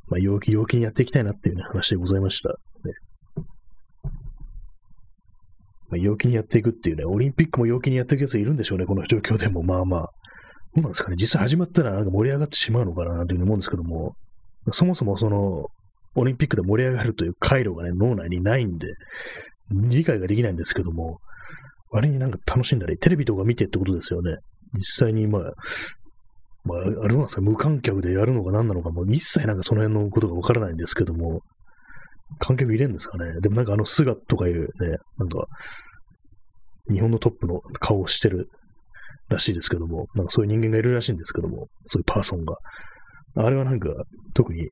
[0.07, 2.49] まあ陽気陽気にやっていきたいなっていうね、話でございました。
[2.49, 2.55] ね
[5.89, 10.09] まあ、陽気にやっていくっていうね、オリンピックも陽気にやっていくやついるんでしょうね、この状況でも、まあまあ。
[10.75, 14.15] どうなんですかね、実際始まったらなんか盛り上がってしまうのかなというふうに思うんですけども、
[14.71, 15.65] そもそもその、
[16.19, 18.87] オリンピックで盛り上がるという回路がね、脳内にないんで、
[19.71, 21.19] 理解ができないんですけども、
[21.91, 24.37] 割になんか楽しんだり、テレビとか見てってことですよね。
[24.73, 25.41] 実際に、まあ、
[26.65, 31.39] まあ、あれなんですか、無観客でやるのか何なのか、もう一切なんかその辺のことがわからないんですけども、
[32.37, 33.39] 観客入れんですかね。
[33.41, 34.67] でもなんかあの菅とかいうね、
[35.17, 35.45] なんか、
[36.91, 38.49] 日本のトップの顔をしてる
[39.29, 42.55] らしいですけども、なんかそういう人間がいるらしいんですけども、そういうパーソンが。
[43.35, 43.93] あれはなんか、
[44.33, 44.69] 特に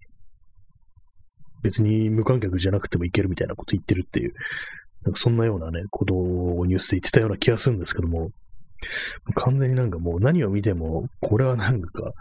[1.61, 4.33] 別に無観客じゃなくてもいけるみたいなこと言ってるっていう、
[5.03, 8.29] なんかそんなようなね、ことをニュースで言ってたような気がするんですけども、
[9.35, 12.11] 完全になんかもう何を見ても、これはなんか、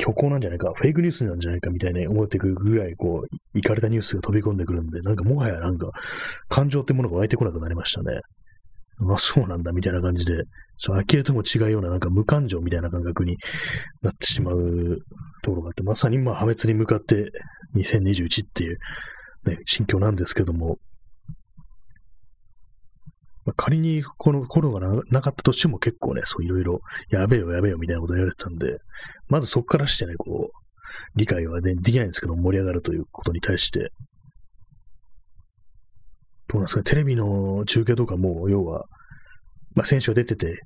[0.00, 5.90] 虚構なんじゃないか、フェイクニュースなんじゃないかみたいに思ってくるぐらい、こう、行かれたニュースが飛び込んでくるんで、なんかもはやなんか、
[6.48, 8.20] 感情ってものが湧いてこなくなりましたね。
[9.00, 10.44] まあそうなんだみたいな感じで、
[10.78, 13.36] ちょ呆れても違うようななんか無感情みたいな感覚に
[14.02, 14.98] なってしまう
[15.42, 17.30] ところがあって、まさにまあ破滅に向かって
[17.76, 18.78] 2021っていう、
[19.44, 20.78] ね、心境なんですけども、
[23.44, 26.80] まあ、仮にこのコロナがなかったとしても結構ね、そういろいろ、
[27.10, 28.78] やべえよやべえよみたいなこと言われてたんで、
[29.28, 30.60] まずそこからしてね、こう、
[31.16, 33.92] 理解はね、できないんですけど、盛り上がるということに対して、
[36.50, 38.84] どうなんですか、テレビの中継とかも、要は、
[39.76, 40.60] まあ、選手が出てて、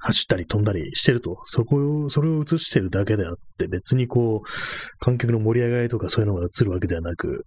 [0.00, 7.44] 走ったり飛んだりしてると、そこを、それを映してるだけであって、別にこう、観客の盛り上がりとかそういうのが映るわけではなく、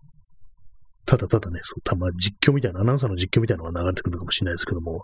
[1.05, 5.01] ただただね、そうたま実況みたいな、アナウンサーの実況みたいなのが流れてくるかもしれないですけども、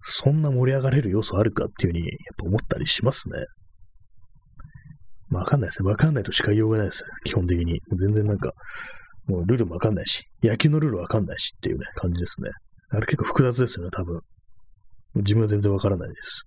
[0.00, 3.44] そんな盛り上がれる要素あるかっていうふうに、やっぱ思ったりしますね。
[5.28, 5.90] まあ、わかんないですね。
[5.90, 7.04] わかんないとしか言いようがないです。
[7.24, 7.80] 基本的に。
[7.98, 8.52] 全然なんか、
[9.26, 12.50] もうルールもわかんないし、野球のルールわかんないしっていうね、感じですね。
[12.90, 14.20] あれ結構複雑ですよね、多分。
[15.16, 16.46] 自分は全然わからないです。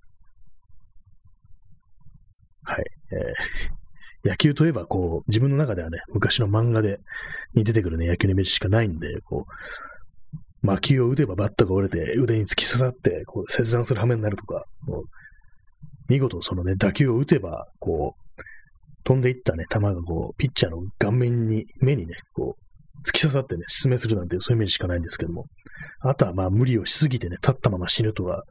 [2.64, 2.86] はい。
[3.12, 7.00] えー、 野球といえば、こう、自分の中ではね、昔の漫画で、
[7.54, 15.10] に出てくるね、野球のイメージしかないんで、こう、魔球を打てばバットが折れて、腕に突き刺さって、こう、切断する羽目になるとか、こう
[16.10, 18.44] 見事そのね、打球を打てば、こう、
[19.04, 22.67] 飛んでいったね、球がこう、ピッチャーの顔面に、目にね、こう、
[23.06, 25.46] 突き刺さってね、失明するなんていう、そういうイメージしかないんですけども。
[26.02, 28.44] あとはまあ無理をしすぎてね、立ったまま死ぬとは、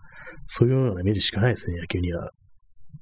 [0.46, 2.30] そういうようなイメージしかないですね、野球には。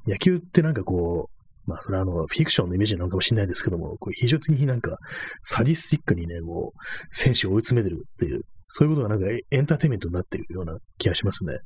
[0.06, 4.96] 野球ってなんかこう、まあそれはあの、フィクションのイメージなのかもしれないですけども、こう非常になんか、
[5.42, 6.78] サディスティックにね、こう、
[7.10, 11.58] 選手を追い詰めてるっていう、そういうことがなんかエンターテイメントになってるような気がしますね。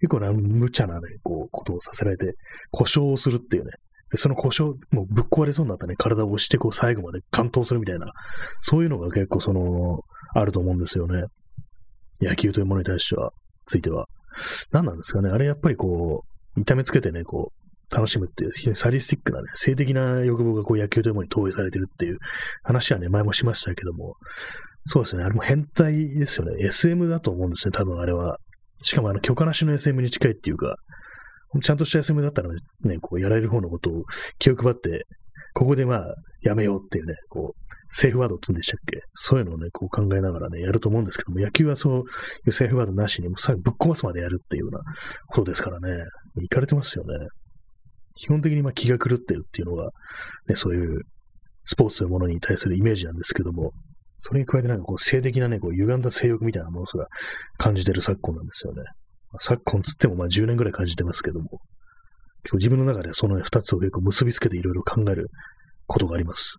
[0.00, 2.34] 結構な、無茶なね、こう、ことをさせられて、
[2.72, 3.70] 故障をするっていうね、
[4.16, 8.12] その故障、もうぶっ壊れそうになったね、体を押してこう最後まで完投するみたいな、
[8.60, 10.00] そういうのが結構その、
[10.34, 11.24] あると思うんですよね。
[12.20, 13.32] 野球というものに対しては、
[13.66, 14.06] ついては。
[14.70, 16.24] 何なんですかねあれやっぱりこ
[16.56, 22.18] う、痛めつけてね、こう、楽しむっていう、非常にサディスティックなね、性的な欲望がこう野球ととものに投影されてるっていう
[22.62, 24.14] 話はね、前もしましたけども、
[24.86, 26.64] そうですね、あれも変態ですよね。
[26.64, 28.38] SM だと思うんですね、多分あれは。
[28.78, 30.76] しかもあの、許可なしの SM に近いっていうか、
[31.60, 34.04] ちゃんとした SM だったらね、こうやられる方のことを
[34.38, 35.06] 気を配って、
[35.54, 39.00] ここでまあ、やめようっていうね、こう、セーフワードを積んでしたっけ？
[39.12, 42.02] そういうのをね、こう考えながらね、やると思うんですけども、野球はそうい
[42.46, 44.80] うセーフワードなしに、もうぶっ壊すまでやるっていうような
[45.26, 46.04] ことですからね、
[46.42, 47.14] いかれてますよね。
[48.14, 49.90] 基本的にまあ気が狂ってるっていうのが、
[50.48, 51.02] ね、そういう
[51.64, 53.72] スポーツというものに対するイメージなんですけども、
[54.18, 57.06] それに加えてなんかこう性的なね、こう歪んだ性欲みたいなものすら
[57.58, 58.82] 感じてる昨今なんですよね。
[59.38, 61.60] 昨今つってもまあ10年ぐらい感じてますけども、
[62.42, 65.28] 結構自分の中でその2つを結構結びつけていろいろ考える
[65.86, 66.58] ことがあります。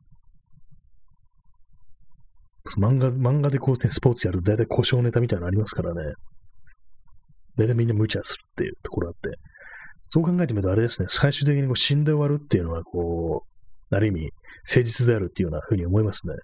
[2.78, 6.14] 漫画、漫画でこうね、スポーツやると大体故障ネタみたいなのありますからね。
[7.58, 9.38] 大体みんな無茶するっていうところあって。
[10.04, 13.44] そう考えてみるとあれですね、最終的にこう死んで終わるっていうのは、こ
[13.92, 14.30] う、ある意味、
[14.68, 16.36] 誠実であるっていうような風に思いますね。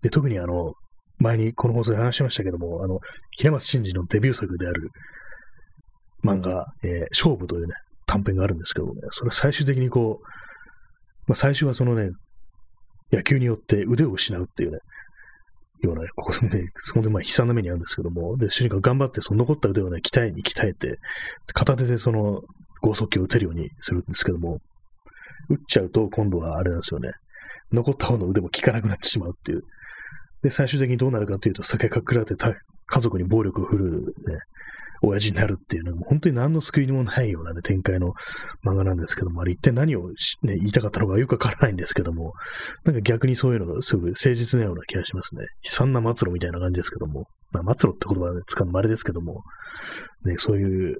[0.00, 0.72] で、特にあの、
[1.22, 2.98] 前にこの放送で話しましたけども、あの、
[3.30, 4.90] 平松真二のデビュー作である
[6.24, 7.74] 漫画、えー、勝負というね、
[8.06, 10.24] 短編があるんですけどもね、それは最終的にこう、
[11.26, 12.10] まあ、最初はそのね、
[13.12, 14.78] 野球によって腕を失うっていうね、
[15.82, 20.98] ような、ここでね、本当にまあ悲惨な目に遭うんですけども、で、主人公頑張ってその残った腕をね、鍛えに鍛えて、
[21.52, 22.40] 片手でその
[22.80, 24.58] 剛速球を打てるようにするんですけども、
[25.50, 27.10] 打っちゃうと今度はあれなんですよね、
[27.72, 29.62] 残った方の腕も効かなくなってしまうっていう。
[30.42, 34.38] で、最終的にどうなるかというと、酒かくらって家族に暴力を振るう、ね、
[35.02, 38.12] 親父になるっていうのは、本当に何の救いにもないようなね、展開の
[38.64, 40.08] 漫画なんですけども、あれ一体何を、
[40.42, 42.32] ね、言いたかったのかよくわからないんですけども、
[42.84, 45.42] なんか逆にそういうのがすごく誠実なような気がしますね。
[45.64, 49.42] 悲惨な末路みたいな感じですけども、まあ、末路って言葉は、ね、使うのもあれですけども、
[50.24, 50.96] ね、そういう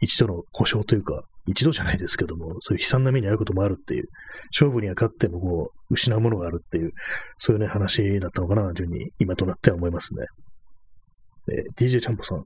[0.00, 4.08] 一度の故障というか、一度じゃないですけども、そういう悲惨な目に遭うこともあるっていう、
[4.50, 6.92] 勝負には勝ってもこう、失うものがあるっていう、
[7.36, 10.26] そういうね、話だったのかな、というふうに今となっては思いますね。
[11.52, 12.44] えー、DJ ちゃんぽさん。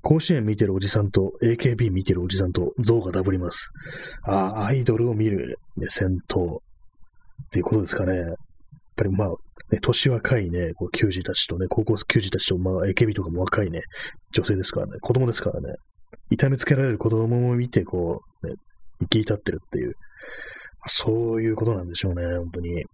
[0.00, 3.72] 甲子園見てるおじさんと AKB 見てるおじさんと像がダブります。
[4.22, 6.62] ああ、アイドルを見る目線と、
[7.46, 8.16] っていうことですかね。
[8.16, 8.34] やっ
[8.96, 9.30] ぱりまあ、
[9.70, 13.82] ね、年若いね、こう球児たちとね、高校球児たちと、まあ、AKB とかも若いね、
[14.32, 15.74] 女性ですからね、子供ですからね、
[16.30, 18.54] 痛めつけられる子供も見て、こう、ね、
[19.00, 19.94] 生き立ってるっていう、
[20.86, 22.84] そういうことなんでしょうね、本当に。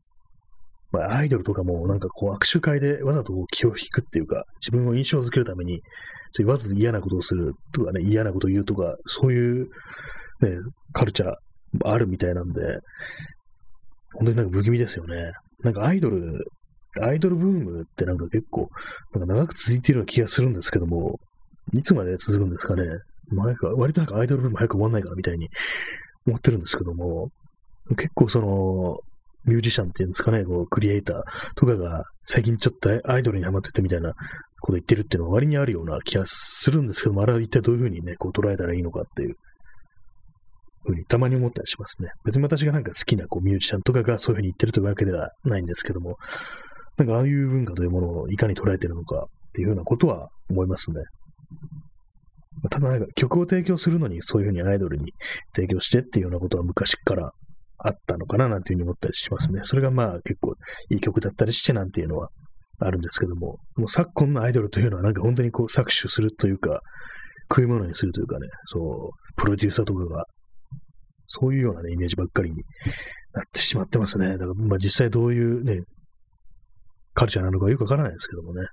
[0.92, 5.80] まあ、アイドルとかもなんかこう握手会でわざと気を引くっていうか、自分を印象づけるために、
[6.44, 9.66] わざと嫌なことをするとかね、嫌なことを言うとか、そういう
[10.40, 10.50] ね、
[10.92, 11.34] カルチャー
[11.84, 12.60] あるみたいなんで、
[14.14, 15.32] 本当になんか不気味ですよね。
[15.62, 16.44] なんかアイドル、
[17.00, 18.68] アイドルブームってなんか結構、
[19.12, 21.18] なんか長く続いているような気がするんですけども、
[21.72, 22.82] いつまで続くんですかね。
[23.30, 25.48] 前か、割となんかアイドルブーム早く終わんないかなみたいに
[26.26, 27.30] 思ってるんですけども、
[27.96, 28.98] 結構その、
[29.46, 31.22] ミュージシャンっていうんですかね、こう、クリエイター
[31.54, 34.14] とかが最近ちょっとアイドルにハマっててみたいな
[34.60, 39.34] こと言ってるっていうのは割にあるような気がするんですけども、あれは一体どういうふうにね、こう捉えたらいいのかっていう
[40.86, 42.08] ふうにたまに思ったりしますね。
[42.24, 46.16] 別に私がなんか好きなこうミュージシャンとかがそういうふうに言ってるというわけではないんですけども、
[46.96, 51.02] なんかああいう文化というものをいかに捉えてるのかっていうようなことは思いますね。
[52.70, 55.12] ただなんか曲を提供するのにそういうふうにアイドルに
[55.54, 57.32] 提供してっていうようなことは昔から
[57.78, 59.60] あったのかななんていうふうに思ったりしますね。
[59.64, 60.54] それがまあ結構
[60.90, 62.30] いい曲だったりしてなんていうのは
[62.80, 66.80] あるんですけども、もう昨今のアイドルというのはなんか本当にこう搾取するというか、
[67.50, 70.24] 食い物にするというかね、そう、プロデューサーとかが、
[71.26, 72.56] そういうようなね、イメージばっかりに
[73.32, 74.32] なってしまってますね。
[74.32, 75.82] だからまあ実際どういうね、
[77.12, 78.66] カルチャーなのかよくわからないですけどもね。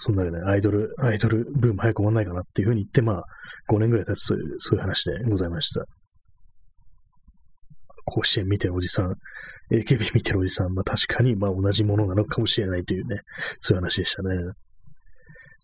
[0.00, 3.22] そんなわけで、アイドル、アイドルブーム早く終わんないかなっていうふうに言って、まあ、
[3.70, 5.84] 5年ぐらい経つという、そういう話でございました。
[8.04, 9.14] 甲子園見てるおじさん、
[9.70, 13.20] AKB 見てるおじさん、まあ確かに、まあ同じものなのかもしれないというね、
[13.58, 14.36] そういう話でしたね。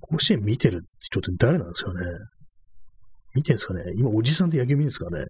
[0.01, 2.01] 甲子園見てる人って誰なんですかね？
[3.35, 3.83] 見てるんですかね？
[3.97, 5.25] 今、おじさんって野球見るんですかね？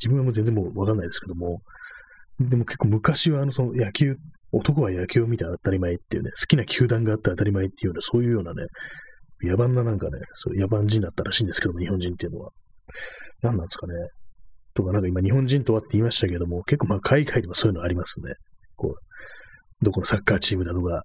[0.00, 1.58] 自分はもう全然もうわかんないですけども、
[2.40, 4.16] でも結構昔はあの、その野球、
[4.52, 8.66] 男は野球を見て当たり前っていうね、好きな球団があって当たり前っていうような、そういうようなね、
[9.42, 12.50] 野蛮ななんかね、そう野蛮人だったらしいんですけども、日本人っていうのは。
[13.42, 13.94] 何なんですかね。
[14.74, 18.34] とか、なんか今日本人とはって言いましたけども、結構まあ海外でもそういうのありますね。
[18.76, 21.00] こう、どこのサッカーチームだとか、ね、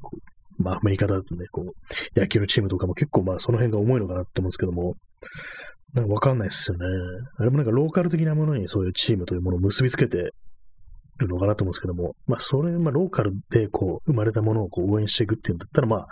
[0.00, 4.94] こうまあアメリカだとね、こう、野球のチームとかも結構まあその辺が重いのかなって思うんですけども、
[5.94, 6.84] なんかわかんないですよね。
[7.38, 10.30] あれもなんかローカル的なものにそういうチームというものを結びつけて
[11.18, 16.08] るのかなと思うんですけども、まあそれ、まあローカルでこう、生まれたものをこう応援していくっていうんだったらまあ、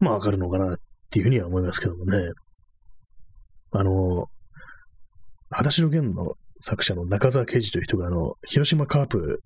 [0.00, 0.76] まあわかるのかなっ
[1.10, 2.18] ていうふうには思いますけどもね。
[3.72, 4.26] あの、
[5.50, 9.40] 裸足の弦の作者の中澤啓治という人が、あの、広島カープ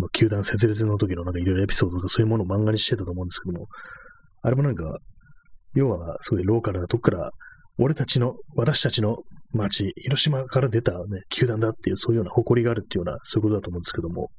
[0.00, 3.66] の球団設立の時のなんかいろいろエピソードとかそういうものを漫画にしてたと思うんですけども、
[4.42, 4.98] あれもなんか、
[5.74, 7.30] 要はすごいローカルなとこから、
[7.78, 9.18] 俺たちの、私たちの
[9.52, 14.30] 町、広島から出たね、球団だっていう、そういうような誇りがあるっていうような、そういうことだと思うんですけども、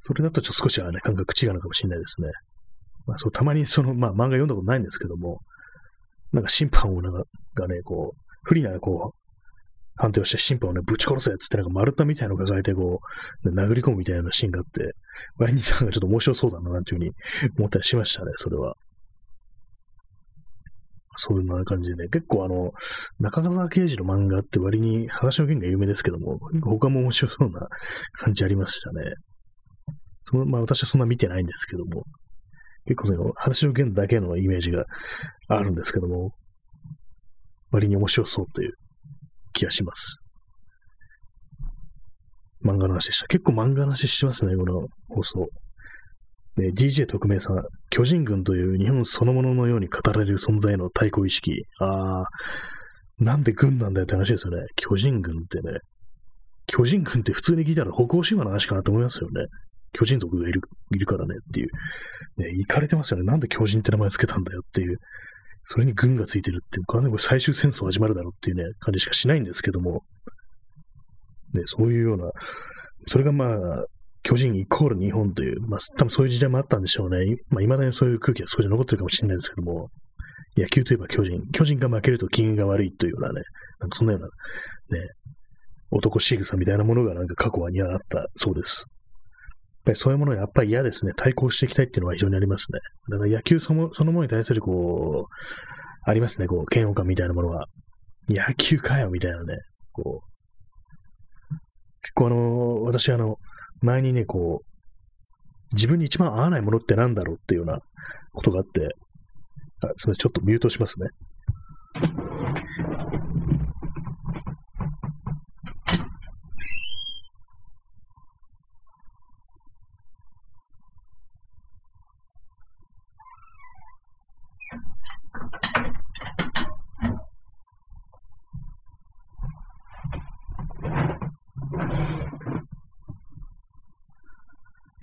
[0.00, 2.28] それだとちょっと少しはね、感覚違うのかもしれないですね。
[3.06, 5.40] まあそう、たまにその、まあ漫画読んだことないんですけども、
[6.32, 7.24] なんか審判をなんか
[7.54, 9.26] がね、こう、不利なこう、
[9.96, 13.00] 判定をして審判をね、ぶち殺せっつってなんか丸太みたいなのを抱えてこ
[13.44, 14.92] う、ね、殴り込むみたいなシーンがあって、
[15.36, 17.12] 割になんかちょっと面白そうだななんていうふうに
[17.58, 18.74] 思ったりしましたね、それは。
[21.16, 22.72] そういう感じでね、結構あの、
[23.18, 27.66] 中川刑事の漫画って割に話の剣が有名ですけども、他も面白そうな
[28.12, 29.14] 感じありましたね。
[30.24, 32.04] そのまあ私はそんな見てないんですけども、
[32.86, 34.84] 結構その、話の剣だけのイメージが
[35.48, 36.32] あるんですけども、
[37.70, 38.74] 割に面白そうという
[39.52, 40.20] 気がします。
[42.64, 43.26] 漫画の話でした。
[43.26, 45.48] 結構漫画の話してますね、この放送。
[46.56, 51.64] で、DJ 特命さん、巨人軍という日本そのもののように語られる存在の対抗意識。
[51.80, 52.26] ああ、
[53.18, 54.66] なんで軍なんだよって話ですよね。
[54.74, 55.78] 巨人軍ってね。
[56.66, 59.46] 巨人軍って普通に聞いたら北欧神話の話かなと思いますよね。
[59.92, 60.60] 巨人族がいる、
[60.94, 61.68] いるからねっていう。
[62.38, 63.24] ね、行かれてますよね。
[63.24, 64.98] なんで巨人って名前つけたんだよっていう。
[65.64, 70.02] それに軍がついてるっていう、完全にこれ最終戦争始まるだろうっていうね、感じしかしないんですけども、
[71.54, 72.30] ね、そういうような、
[73.08, 73.84] それがまあ、
[74.26, 77.36] 巨人イコール日本という、まあ、多分そういう時代もあったんでしょうね。
[77.48, 79.88] まあ、未だにそういう空気が少し残ってるかもしれないですけども、
[80.56, 81.42] 野球といえば巨人。
[81.52, 83.42] 巨人が負けると金運が悪いというようなね、
[83.78, 85.10] なんかそんなような、ね、
[85.92, 88.86] 男仕草みたいなものがなんか過去はにはあったそうです。
[88.88, 91.12] やっぱりそういうものはやっぱり嫌ですね。
[91.16, 92.80] 対抗していきたいっていうのは非常にありますね。
[93.08, 95.34] だから野球そのそのものに対するこう、
[96.02, 97.66] ありますね、こう、嫌悪感みたいなものは。
[98.28, 99.58] 野球かよ、みたいなね。
[99.92, 101.54] こう、
[102.02, 103.36] 結構あの、私あの、
[103.80, 107.80] 前にね、こう、自分に一番合わないものって何だろうっていうような
[108.32, 108.96] ことがあって、
[109.84, 111.08] あすみません、ちょっとミュートしますね。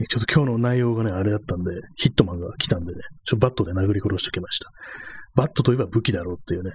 [0.09, 4.69] ちょっと今日の内容がね、あれだったんで、ヒットマンが来たんでね、ちょっとバットで殴り殺しておきました。
[5.35, 6.71] バットといえば武器だろうっていうね、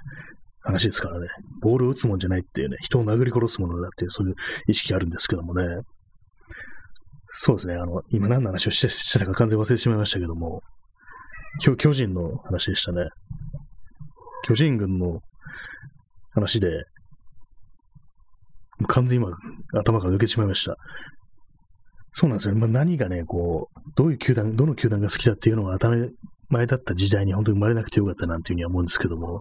[0.62, 1.29] 話ですからね、
[1.61, 4.35] ボールを打つもんじゃないっていうね、人を殴り殺すものだっていう、そういう
[4.68, 5.64] 意識があるんですけどもね、
[7.31, 10.62] そうですね、あの、今何の話をしてしてたか完全忘れてしまいましたけども、
[11.64, 13.09] 今日巨人の話でしたね。
[14.47, 15.20] 巨人軍の
[16.31, 16.85] 話で、
[18.87, 19.35] 完全に今、
[19.74, 20.76] 頭から抜けてしまいました。
[22.18, 22.56] そうなんですよ。
[22.56, 26.10] まあ、何がね、こう、どういう球団、どの球団が好きだっていうのが当たり
[26.48, 29.40] 前だった時代に本当に生まれなくてよかったなっていうふうには思うんですけども。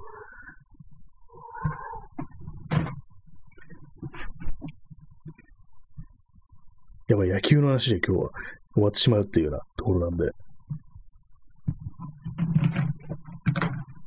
[7.08, 8.30] やっぱ野球の話で今日は
[8.76, 10.26] 終わってしまうっていうようなところなんで。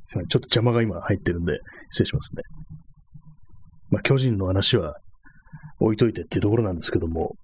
[0.06, 0.28] すみません。
[0.28, 1.58] ちょっと邪魔が今入ってるんで、
[1.90, 2.42] 失礼しますね。
[3.90, 4.94] まあ、巨人の話は
[5.80, 7.34] 置いといてっていうところなんですけども、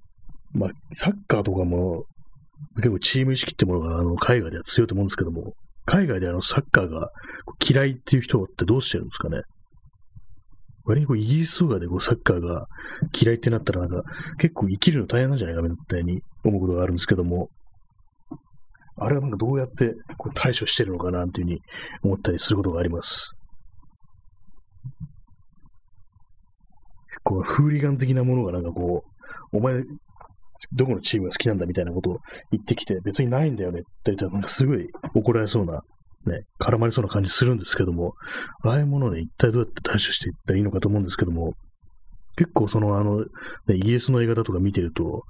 [0.52, 2.04] まあ、サッカーとかも、
[2.76, 5.52] 結構チーム意識ってものがあの海外では強いと思うんですけども、
[5.84, 7.10] 海外であのサッカーが
[7.60, 9.42] 嫌いっていう人ってどうしてるんですかね？
[10.84, 12.66] 割にこうイギリスとかでこうサッカーが
[13.12, 14.02] 嫌いってなったらなんか
[14.38, 17.50] 結構生きるの大変なんじゃないかみたいに思うことがあるんですけども、
[18.96, 21.60] あれはなんかどうやってこう対処してるのかなっていうふうに
[22.02, 23.36] 思ったりすることがあります。
[27.10, 29.04] 結構フーリガン的なものがなんかこ
[29.52, 29.82] う、お前
[30.72, 32.18] どこのチームが好きなんだみたいなことを
[32.50, 35.80] 言ってきて、別にないんだよねって言ったら、なんかすごい怒られそうな、
[36.26, 38.14] ね、絡まれそうな感じするんですけども、
[38.64, 41.54] ああいうものね、一体どうやって対処していったらいいのかと思うんですけども、
[42.36, 43.26] 結構そのあの、ね、
[43.76, 45.22] イギリスの映画だとか見てると、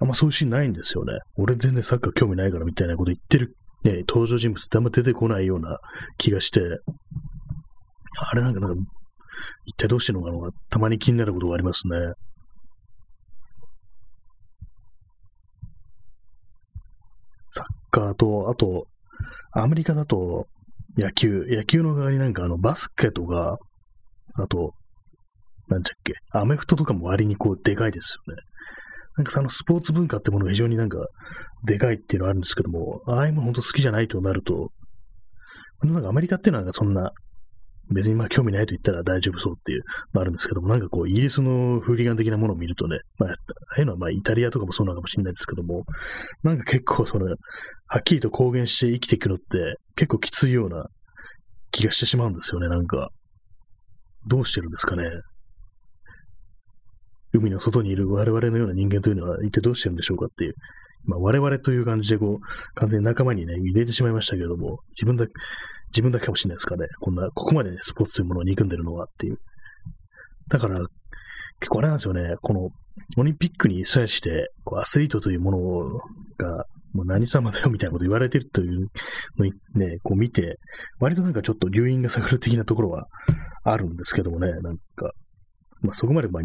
[0.00, 1.12] あんまそういうシーンないんですよね。
[1.36, 3.54] 俺全然サッカー興味ないからみたいなこと言ってる、
[3.84, 5.78] ね、登場人物ってあんま出てこないような
[6.18, 8.82] 気がして、あれなんかなんか、
[9.66, 11.98] 一体どうしてるのかなたまに気になることがありますね。
[17.50, 18.86] サッカーと、あと、
[19.52, 20.46] アメリカだと
[20.98, 23.58] 野球、野球の側になんかあのバスケとか、
[24.36, 24.72] あと、
[25.68, 28.42] なんちゃっけ、アメフトとかも割にこうでかいですよね。
[29.16, 30.98] なんかそのスポーツ文化ってものが非常になんか
[31.64, 34.72] でかいっていうのはあるんですけども、ああいうもの本当好きじゃないとなると、
[35.84, 37.12] なんかアメリカっていうのはそんな、
[37.90, 39.82] 別にまあ興味ないと言ったら大丈夫そうっていう
[40.14, 43.34] のああるんですけども、なんかこう、イギリスのフーリガン的なものを見るとね、まあ、あ
[43.76, 45.84] あいうのはまあイタリアとかもそうなのかもしれないですけども、
[46.42, 50.86] なんか結構その、はっきりと公言して生きていくのって結構きついような
[51.70, 53.10] 気がしてしまうんですよね、なんか。
[54.26, 55.04] どうしてるんですかね。
[57.32, 60.54] 海の外にいる我々のような人間というのは一体どうしてるんでしょうかっていう。
[61.06, 65.32] まあ、我々という感じでこう、完全に仲間にね、入れてしまいましたけども、自分だけ、
[65.94, 66.86] 自分だけかもしれないですかね。
[67.00, 69.38] こんな、ここまでね、スポーツというものを憎んでるのはっていう。
[70.48, 70.80] だから、
[71.60, 72.70] 結構あれなんですよね、この、
[73.16, 75.58] オリンピックに際して、こうアスリートというもの
[76.36, 78.88] が、もう何様だよみたいなこと言われてるという
[79.36, 80.58] のにね、こう見て、
[80.98, 83.08] 割となんかちょっと留飲が下がる的なところは
[83.64, 85.12] あるんですけどもね、なんか、
[85.80, 86.42] まあそこまでまあ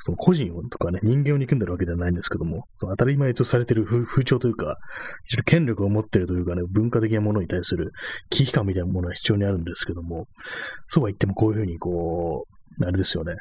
[0.00, 4.76] その個人をとかね、人間を憎んでるわけではないんですけども、その当たり前とされてる風潮というか、
[5.26, 7.92] 一応権力を持っているというかね、文化的なものに対する
[8.30, 10.26] 危機感みたいなものは必要にあるんですけども、
[10.88, 12.46] そうは言ってもこういうふうにこ
[12.80, 13.34] う、あれですよね、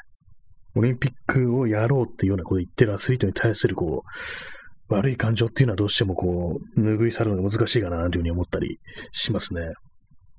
[0.76, 8.80] オリンピックをやろうっていうようなことを言ってるアスリートに対するこう、悪い感情っていうのはどうしてもこう、拭い去るのが難しいかなというふうに思ったり
[9.12, 9.62] しますね。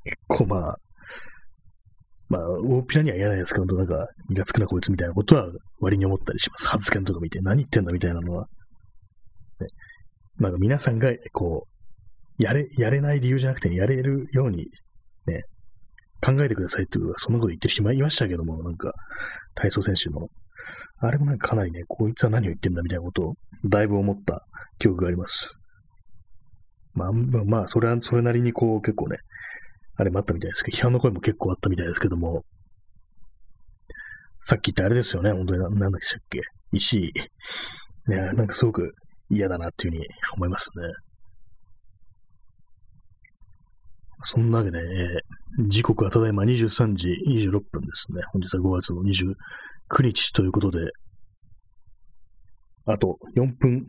[0.05, 0.79] 結構まあ、
[2.33, 6.68] まあ、大っぴらには言えないですけど、なんか、気がつくなこいつみたいなことは割に思ったりします。
[6.68, 8.47] 発言とか見て、何言ってんだみたいなのは。
[9.61, 9.66] ね、
[10.39, 11.66] なんか皆さんが、こ
[12.39, 14.68] う、やれ、やれない理由じゃなくて、やれるように、
[15.26, 15.43] ね、
[16.24, 18.95] 考えてくださいっていう、そんなこと言ってる人もいましたけども、なんか、
[19.55, 20.28] 体操選手の。
[21.01, 23.35] あれもなんかかなりね、こいつは何を言ってんだみたいなことを、
[23.68, 24.43] だいぶ思った
[24.78, 25.59] 記憶があります。
[26.95, 29.18] まあ、まあ、それは、それなりにこう、結構ね、
[29.97, 32.45] あれもあったみたいですけど、批判の声も結構あったみたいですけども、
[34.40, 36.40] さっき言ったあれですよね、本当に何だっけ、
[36.72, 37.12] 石井。
[38.09, 38.95] ね、なんかすごく
[39.30, 40.84] 嫌だなっていうふうに思いますね。
[44.24, 48.22] そんなわけで、えー、時刻はただいま23時26分ですね。
[48.32, 50.90] 本日は5月の29日ということで、
[52.86, 53.86] あと4分、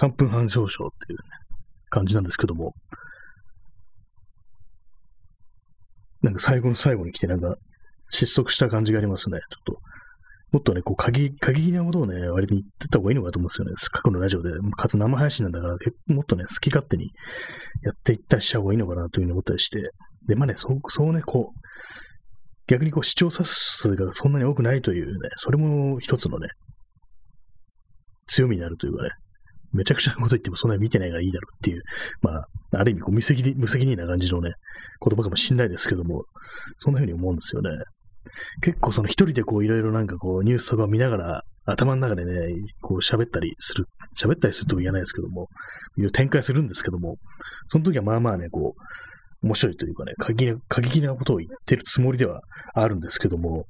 [0.00, 0.68] 3分半少々っ
[1.06, 1.24] ていう、ね、
[1.90, 2.74] 感じなんですけども、
[6.22, 7.56] なんか最後の最後に来てなんか
[8.10, 9.38] 失速した感じがありますね。
[9.50, 9.80] ちょっと
[10.50, 13.74] もっとね、こう、過激、過激なことをね、割と言ってた方がいいのかと思うんですよね。
[13.92, 17.10] 過去のラジオで、かつ生配信なんだから、もっとね、好き勝手に
[17.82, 19.82] やっていったりした方がいいのかなというふうに思ったりして。
[20.26, 21.60] で、まあね、そう、そうね、こう、
[22.66, 26.48] 逆にこう、視聴者数がそんなに多くないというね、それも一つのね、
[28.26, 29.10] 強みになるというかね、
[29.72, 31.82] めちゃくちゃなこと言ってもそんなに見てないからいいだろうっていう、
[32.22, 34.52] まあ、ある意味こう無責任、無責任な感じのね、
[35.04, 36.24] 言葉かもしんないですけども、
[36.78, 37.70] そんな風に思うんですよね。
[38.62, 42.32] 結構その一人でこういろいろなんかこうニュースとか見ながら頭の中でね、
[42.80, 43.84] こう喋ったりする、
[44.18, 45.48] 喋ったりするとも言えないですけども、
[45.96, 47.16] いろいろ展開するんですけども、
[47.66, 52.40] その時はまあまあね、こう、面白いというかね、過激なことを言ってるつもりでは
[52.74, 53.66] あるんですけども、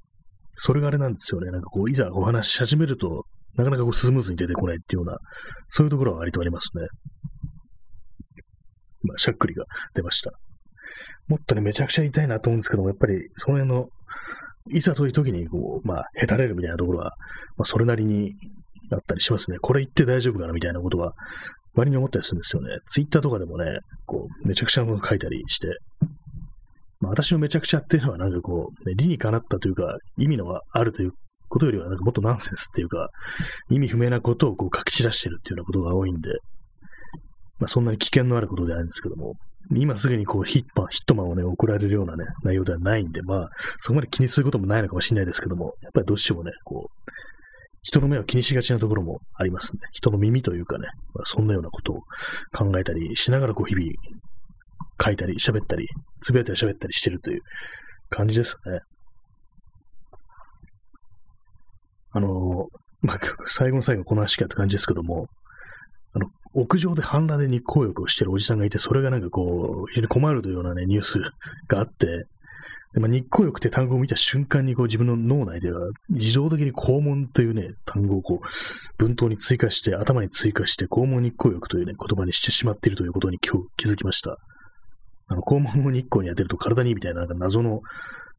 [0.55, 1.51] それがあれなんですよね。
[1.51, 3.24] なんかこう、いざお話し始めると、
[3.59, 5.18] なかなかこうスムーズに出てこないっていうような、
[5.68, 6.86] そういうところは割とありますね。
[9.02, 10.30] まあ、しゃっくりが出ました。
[11.26, 13.88] もっとね、めちゃくちゃ痛いなと思うんですけども、やっぱり、その辺の
[14.70, 17.12] いざという時に、こう、まあ、へたれるみたいなところは、
[17.56, 18.32] まあ、それなりに
[18.92, 19.59] あったりしますね。
[19.59, 21.12] これ言って大丈夫かなみたいなことは、
[21.74, 22.76] 割に思ったりするんですよね。
[22.86, 25.68] ツイッターとかでもね、こう、めちゃくちゃなこと書いたりして、
[27.00, 31.12] まあ、私のめちゃくちゃっていうのは、なんかこう、ね、理にかなったというか、意味のあるという
[31.49, 33.11] ことよりは、なんかもっとナンセンスっていうか、
[33.70, 36.30] 意味不明なことをこう書き散らしてるっていうようなことが多いんで、
[37.59, 39.34] まあ、そんなに危険のあることではないんですけども、
[39.74, 43.49] 今すぐにこうヒットマン、ヒットマンをね、送られるようなね、内容ではないんで、まあ、
[43.82, 47.11] そこまで気にすることもないのかもしれないですけども、やっぱりどうしてもね、こう、
[47.82, 49.80] 人の目を気にしがちなところもありますね。
[49.92, 52.01] 人の耳というかね、まあ、そんなようなことを
[52.53, 53.86] 考えたりしながら、こう、日々、
[55.03, 55.86] 書いたり、喋ったり、
[56.22, 57.40] つぶやいたり喋ったりしてるという
[58.09, 58.80] 感じですね。
[62.12, 62.68] あの
[63.00, 65.26] まあ、最後の最後この話かって感じですけども、
[66.14, 71.20] あの、屋上で半裸で日光浴をしてるおじさんがいて、それがなんかこう、非常に困るというようなね、ニュース
[71.68, 72.06] があって、
[72.94, 78.46] でまあ、日光浴って単語を見た瞬間にこう自分の脳内では自動的に肛門というね、単語をこう、
[78.96, 84.38] 文頭に追加して、頭に追加して、肛門日光浴というね、言葉にしてしまっているということに今日気づきました。
[85.30, 87.80] あの、肛門を日光に当てると体にいいみたいな、なんか謎の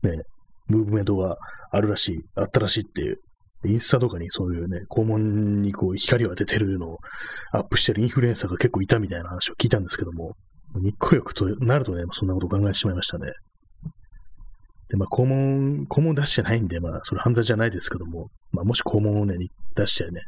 [0.02, 0.24] ね、
[0.68, 1.38] ムーブメントが
[1.72, 3.20] あるらしい、あったらしいっていう
[3.66, 6.98] インスタとかにそういうね、肛門にこう光を当ててるのを
[7.52, 10.36] アップしてるインフルエンサーが結構いたみたいな話を聞いたんですけども、
[10.76, 13.32] 日光浴となるとね、そんなことを考えてしまいましたね。
[14.90, 19.36] で、まあ、肛門、肛門出してないんで、まあ、それ犯罪じゃないですけども、まあ、もし肛門をね、
[19.76, 20.22] 出してね、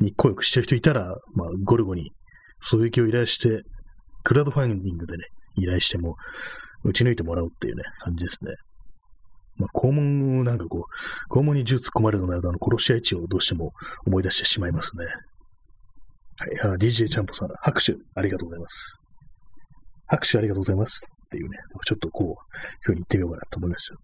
[0.00, 2.12] 日光浴してる人いたら、まあ、ゴルゴに
[2.72, 3.62] 狙撃を依頼して、
[4.24, 5.24] クラウドファンディングでね、
[5.56, 6.16] 依頼しても、
[6.84, 8.52] 打ち抜いてもらうっていうね、感じですね。
[9.60, 10.86] まあ、肛門をなんかこ
[11.30, 13.72] う、肛門に銃突っ込まれるとなると、あの、殺し屋市をどうしても
[14.06, 15.04] 思い出してしまいますね。
[16.64, 18.98] はい、あ DJ チャンポさん、拍手ありがとうございます。
[20.06, 23.94] 拍手ありがとうございますっていうね、ちょっとこう、ふうに言ってみようかなと思いました。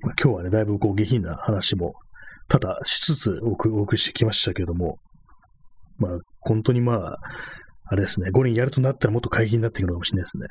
[0.00, 1.94] まあ、今日はね、だいぶこう下品な話も
[2.48, 4.98] 多々しつつお送りしてきましたけども、
[5.98, 7.16] まあ、本当にまあ、
[7.90, 10.46] あれですね、5人やるとなったらもっと会議になっていくのかもしれないですね。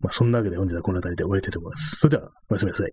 [0.00, 1.96] まあ、そんなわけで本日はこの辺りで終わりたいと思います。
[1.96, 2.92] それでは、おやすみなさい。